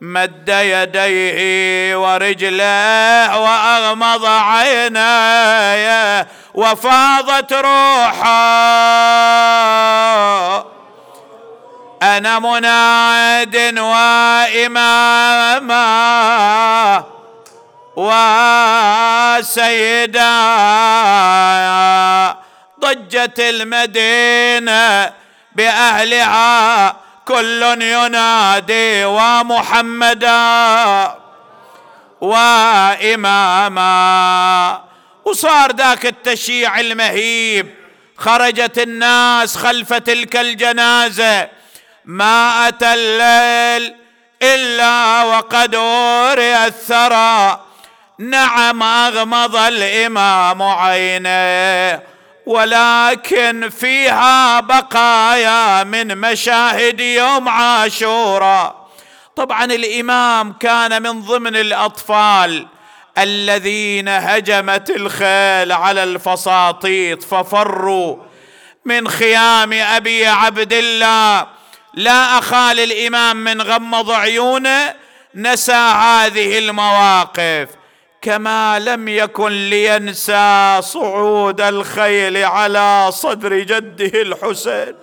مد 0.00 0.48
يديه 0.48 1.96
ورجله 1.96 3.38
وأغمض 3.38 4.26
عينيه 4.26 6.26
وفاضت 6.54 7.52
روحه. 7.52 8.30
أنا 12.02 12.38
مناد 12.38 13.78
وإماما. 13.78 15.80
وسيدا 19.40 20.36
ضجت 22.80 23.40
المدينة 23.40 25.12
بأهلها 25.52 26.96
كل 27.24 27.62
ينادي 27.82 29.04
ومحمدا 29.04 30.40
وإماما. 32.20 33.90
وصار 35.24 35.72
ذاك 35.72 36.06
التشيع 36.06 36.80
المهيب 36.80 37.74
خرجت 38.18 38.78
الناس 38.78 39.56
خلف 39.56 39.92
تلك 39.92 40.36
الجنازة 40.36 41.48
ما 42.04 42.68
أتى 42.68 42.94
الليل 42.94 43.96
إلا 44.42 45.22
وقد 45.22 45.74
اوري 45.74 46.66
الثرى. 46.66 47.69
نعم 48.20 48.82
اغمض 48.82 49.56
الإمام 49.56 50.62
عينيه 50.62 52.02
ولكن 52.46 53.70
فيها 53.80 54.60
بقايا 54.60 55.84
من 55.84 56.18
مشاهد 56.18 57.00
يوم 57.00 57.48
عاشوراء. 57.48 58.88
طبعا 59.36 59.64
الإمام 59.64 60.52
كان 60.52 61.02
من 61.02 61.22
ضمن 61.22 61.56
الأطفال 61.56 62.66
الذين 63.18 64.08
هجمت 64.08 64.90
الخيل 64.90 65.72
على 65.72 66.04
الفساطيط 66.04 67.22
ففروا 67.22 68.16
من 68.84 69.08
خيام 69.08 69.72
أبي 69.72 70.26
عبد 70.26 70.72
الله. 70.72 71.46
لا 71.94 72.38
أخال 72.38 72.80
الإمام 72.80 73.36
من 73.36 73.62
غمض 73.62 74.10
عيونه 74.10 74.94
نسى 75.34 75.72
هذه 75.72 76.58
المواقف. 76.58 77.79
كما 78.22 78.78
لم 78.78 79.08
يكن 79.08 79.70
لينسى 79.70 80.78
صعود 80.82 81.60
الخيل 81.60 82.36
على 82.44 83.08
صدر 83.12 83.58
جده 83.58 84.22
الحسين 84.22 84.94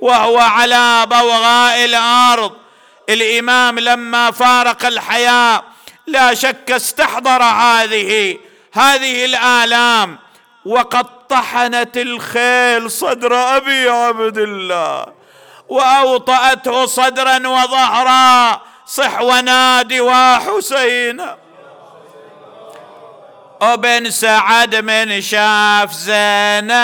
وهو 0.00 0.38
على 0.38 1.06
بوغاء 1.10 1.84
الأرض. 1.84 2.52
الإمام 3.08 3.78
لما 3.78 4.30
فارق 4.30 4.86
الحياة 4.86 5.62
لا 6.06 6.34
شك 6.34 6.70
استحضر 6.70 7.42
هذه 7.42 8.38
هذه 8.72 9.24
الآلام. 9.24 10.18
وقد 10.64 11.06
طحنت 11.28 11.96
الخيل 11.96 12.90
صدر 12.90 13.34
أبي 13.56 13.88
عبد 13.88 14.38
الله 14.38 15.06
وأوطأته 15.68 16.86
صدرا 16.86 17.48
وظهرا 17.48 18.60
صح 18.86 19.20
ونادي 19.20 20.00
وحسين 20.00 21.26
وبن 23.60 24.10
سعد 24.10 24.76
من 24.76 25.20
شاف 25.20 25.92
زينب 25.92 26.76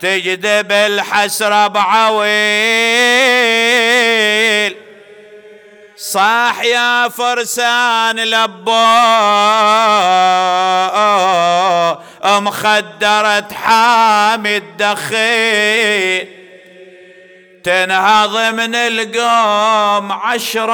تجذب 0.00 0.72
الحسرة 0.72 1.66
بعويل. 1.66 2.30
صاح 5.96 6.60
يا 6.64 7.08
فرسان 7.08 8.16
لبو 8.16 8.86
مخدرة 12.24 13.48
حامي 13.52 14.56
الدخيل. 14.56 16.39
تنهض 17.64 18.36
من 18.36 18.74
القوم 18.74 20.12
عشرة 20.12 20.70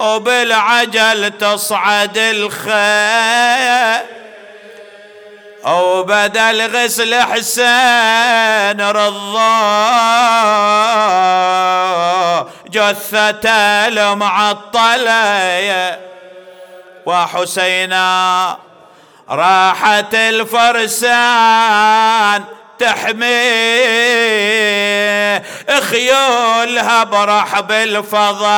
وبالعجل 0.00 1.30
تصعد 1.38 2.18
الخيل 2.18 4.06
وبدل 5.64 6.76
غسل 6.76 7.22
حسين 7.22 8.80
رضا 8.80 9.46
جثته 12.70 13.88
المعطلة. 13.88 15.16
وحسينا 17.06 18.56
راحت 19.30 20.14
الفرسان 20.14 21.64
تحمي 22.78 23.56
خيولها 25.80 27.04
برحب 27.04 27.72
الفضاء 27.72 28.56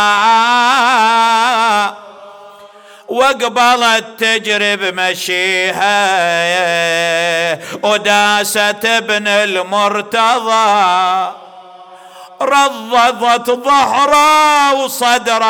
وقبلت 3.09 4.05
تجرب 4.19 4.83
مشيها 4.83 6.09
وداست 7.83 8.85
ابن 8.85 9.29
المرتضى 9.29 10.69
رضضت 12.43 13.51
ظهره 13.51 14.75
وصدره 14.75 15.49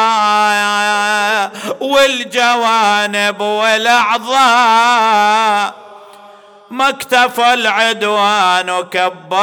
والجوانب 1.81 3.41
والأعضاء 3.41 4.29
ما 6.71 6.89
اكتفى 6.89 7.55
العدوان 7.55 8.83
كباو 8.83 9.39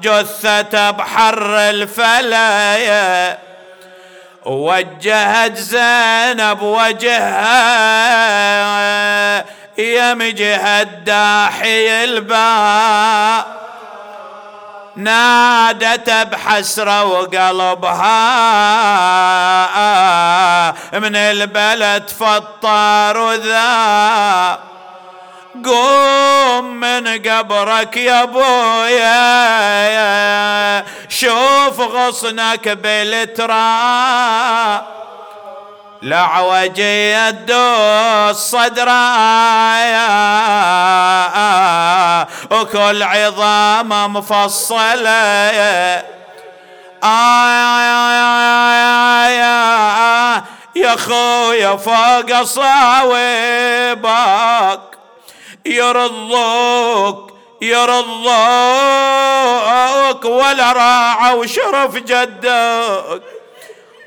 جثته 0.00 0.90
بحر 0.90 1.58
الفلايا 1.58 3.38
وجهت 4.44 5.56
زينب 5.56 6.62
وجهها 6.62 7.50
يمجه 9.78 10.82
الداحي 10.82 12.04
الباب 12.04 13.44
نادت 14.96 16.10
بحسرة 16.10 17.04
وقلبها 17.04 18.10
من 20.98 21.16
البلد 21.16 22.10
فطار 22.10 23.18
وذا 23.18 24.69
قوم 25.66 26.80
من 26.80 27.22
قبرك 27.28 27.96
يا 27.96 28.22
ابويا 28.22 29.50
شوف 31.08 31.80
غصنك 31.80 32.68
بالتراب 32.68 34.20
لعوجي 36.02 37.16
الدوس 37.16 38.36
صدرايا 38.36 40.10
وكل 42.50 43.02
عظام 43.02 44.12
مفصلة 44.12 45.10
يا 50.76 50.96
خويا 50.96 51.76
فوق 51.76 52.42
صاوبك 52.42 53.20
يرضوك 55.66 57.30
يرضوك 57.62 58.24
ولا 60.24 60.72
راعى 60.72 61.34
وشرف 61.34 61.96
جدك. 61.96 63.22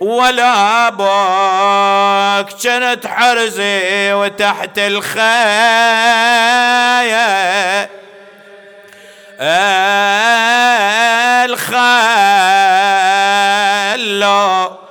ولا 0.03 0.87
أبوك 0.87 2.49
كانت 2.63 3.07
حرزي 3.07 4.13
وتحت 4.13 4.77
الخاية 4.79 5.23
الخلو 13.93 14.82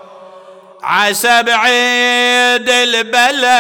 عسى 0.93 1.43
بعيد 1.43 2.69
البلا 2.69 3.59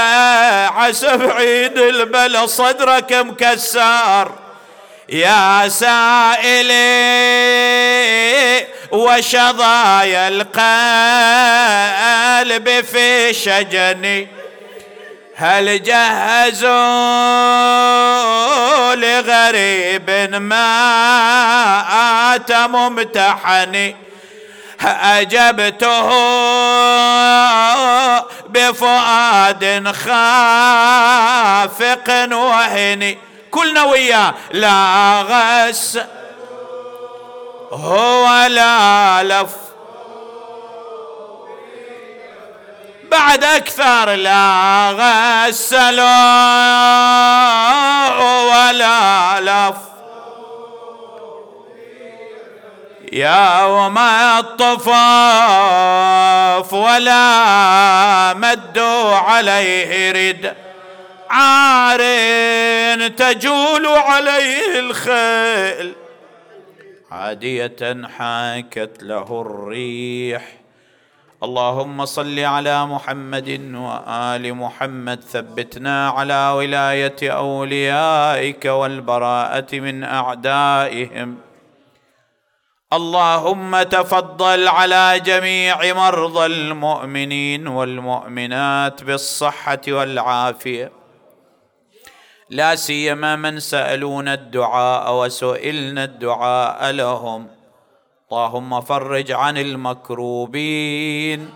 عسى 0.76 1.16
بعيد 1.16 1.78
البلا 1.78 2.46
صدرك 2.46 3.12
مكسر 3.12 4.32
يا 5.08 5.68
سائلي 5.68 6.72
وشظايا 8.90 10.28
القلب 10.28 10.54
في 12.84 13.32
شجني. 13.34 14.28
هل 15.36 15.82
جهزوا 15.82 16.72
لغريب 18.94 20.10
مات 20.34 20.92
ممتحني؟ 22.52 23.96
أجبته 24.86 26.08
بفؤاد 28.48 29.92
خافق 29.92 31.48
وهني. 32.32 33.18
كلنا 33.50 33.84
وياه. 33.84 34.34
لا 34.50 35.22
غس. 35.22 35.98
هو 37.72 38.46
لا 38.46 39.22
لف. 39.22 39.56
بعد 43.10 43.44
أكثر 43.44 44.10
لا 44.10 44.90
غسلوا. 44.90 46.02
ولا 48.42 49.40
لف. 49.40 49.91
يا 53.12 53.64
وما 53.64 54.38
الطفاف 54.38 54.92
ولا 56.72 58.34
مدوا 58.34 59.14
عليه 59.14 60.12
رد. 60.12 60.54
عار 61.30 61.98
تجول 63.08 63.86
عليه 63.86 64.80
الخيل. 64.80 65.92
عادية 67.10 68.06
حاكت 68.18 69.02
له 69.02 69.40
الريح. 69.40 70.42
اللهم 71.42 72.04
صل 72.04 72.38
على 72.38 72.86
محمد 72.86 73.72
وآل 73.74 74.54
محمد. 74.54 75.20
ثبتنا 75.32 76.08
على 76.08 76.52
ولاية 76.56 77.30
أوليائك 77.30 78.64
والبراءة 78.64 79.66
من 79.72 80.04
أعدائهم. 80.04 81.51
اللهم 82.92 83.82
تفضل 83.82 84.68
على 84.68 85.20
جميع 85.20 85.94
مرضى 85.94 86.46
المؤمنين 86.46 87.66
والمؤمنات 87.66 89.04
بالصحة 89.04 89.80
والعافية. 89.88 90.92
لا 92.50 92.74
سيما 92.74 93.36
من 93.36 93.60
سألونا 93.60 94.34
الدعاء 94.34 95.24
وسئلنا 95.24 96.04
الدعاء 96.04 96.90
لهم. 96.90 97.48
اللهم 98.32 98.80
فرج 98.80 99.32
عن 99.32 99.58
المكروبين. 99.58 101.50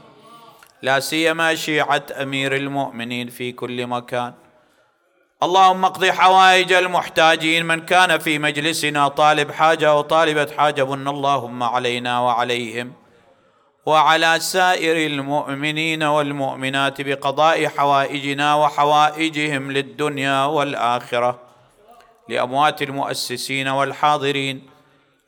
لا 0.83 1.01
سيما 1.01 1.55
شيعة 1.55 2.03
أمير 2.23 2.57
المؤمنين 2.57 3.29
في 3.29 3.53
كل 3.53 3.87
مكان. 3.87 4.33
اللهم 5.43 5.85
اقض 5.85 6.05
حوائج 6.05 6.73
المحتاجين 6.73 7.67
من 7.67 7.81
كان 7.81 8.19
في 8.19 8.39
مجلسنا 8.39 9.09
طالب 9.09 9.53
حاجة 9.53 9.95
وطالبه 9.95 10.49
حاجة 10.57 10.83
بن 10.83 11.09
اللهم 11.09 11.63
علينا 11.63 12.21
وعليهم. 12.21 12.93
وعلى 13.87 14.41
سائر 14.41 15.07
المؤمنين 15.07 16.03
والمؤمنات 16.03 17.01
بقضاء 17.01 17.67
حوائجنا 17.67 18.55
وحوائجهم 18.55 19.73
للدنيا 19.73 20.45
والآخرة. 20.45 21.39
لأموات 22.29 22.83
المؤسسين 22.83 23.69
والحاضرين 23.69 24.71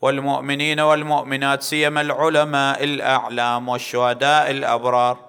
والمؤمنين 0.02 0.80
والمؤمنات 0.80 1.62
سيما 1.62 2.00
العلماء 2.00 2.84
الأعلام 2.84 3.68
والشهداء 3.68 4.50
الأبرار. 4.50 5.27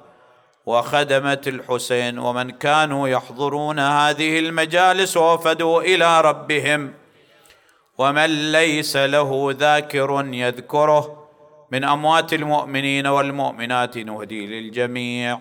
وخدمة 0.65 1.41
الحسين 1.47 2.19
ومن 2.19 2.49
كانوا 2.49 3.07
يحضرون 3.07 3.79
هذه 3.79 4.39
المجالس 4.39 5.17
ووفدوا 5.17 5.81
إلى 5.81 6.21
ربهم. 6.21 6.93
ومن 7.97 8.51
ليس 8.51 8.97
له 8.97 9.55
ذاكر 9.59 10.25
يذكره 10.33 11.27
من 11.71 11.83
أموات 11.83 12.33
المؤمنين 12.33 13.07
والمؤمنات 13.07 13.97
نهدي 13.97 14.47
للجميع 14.47 15.39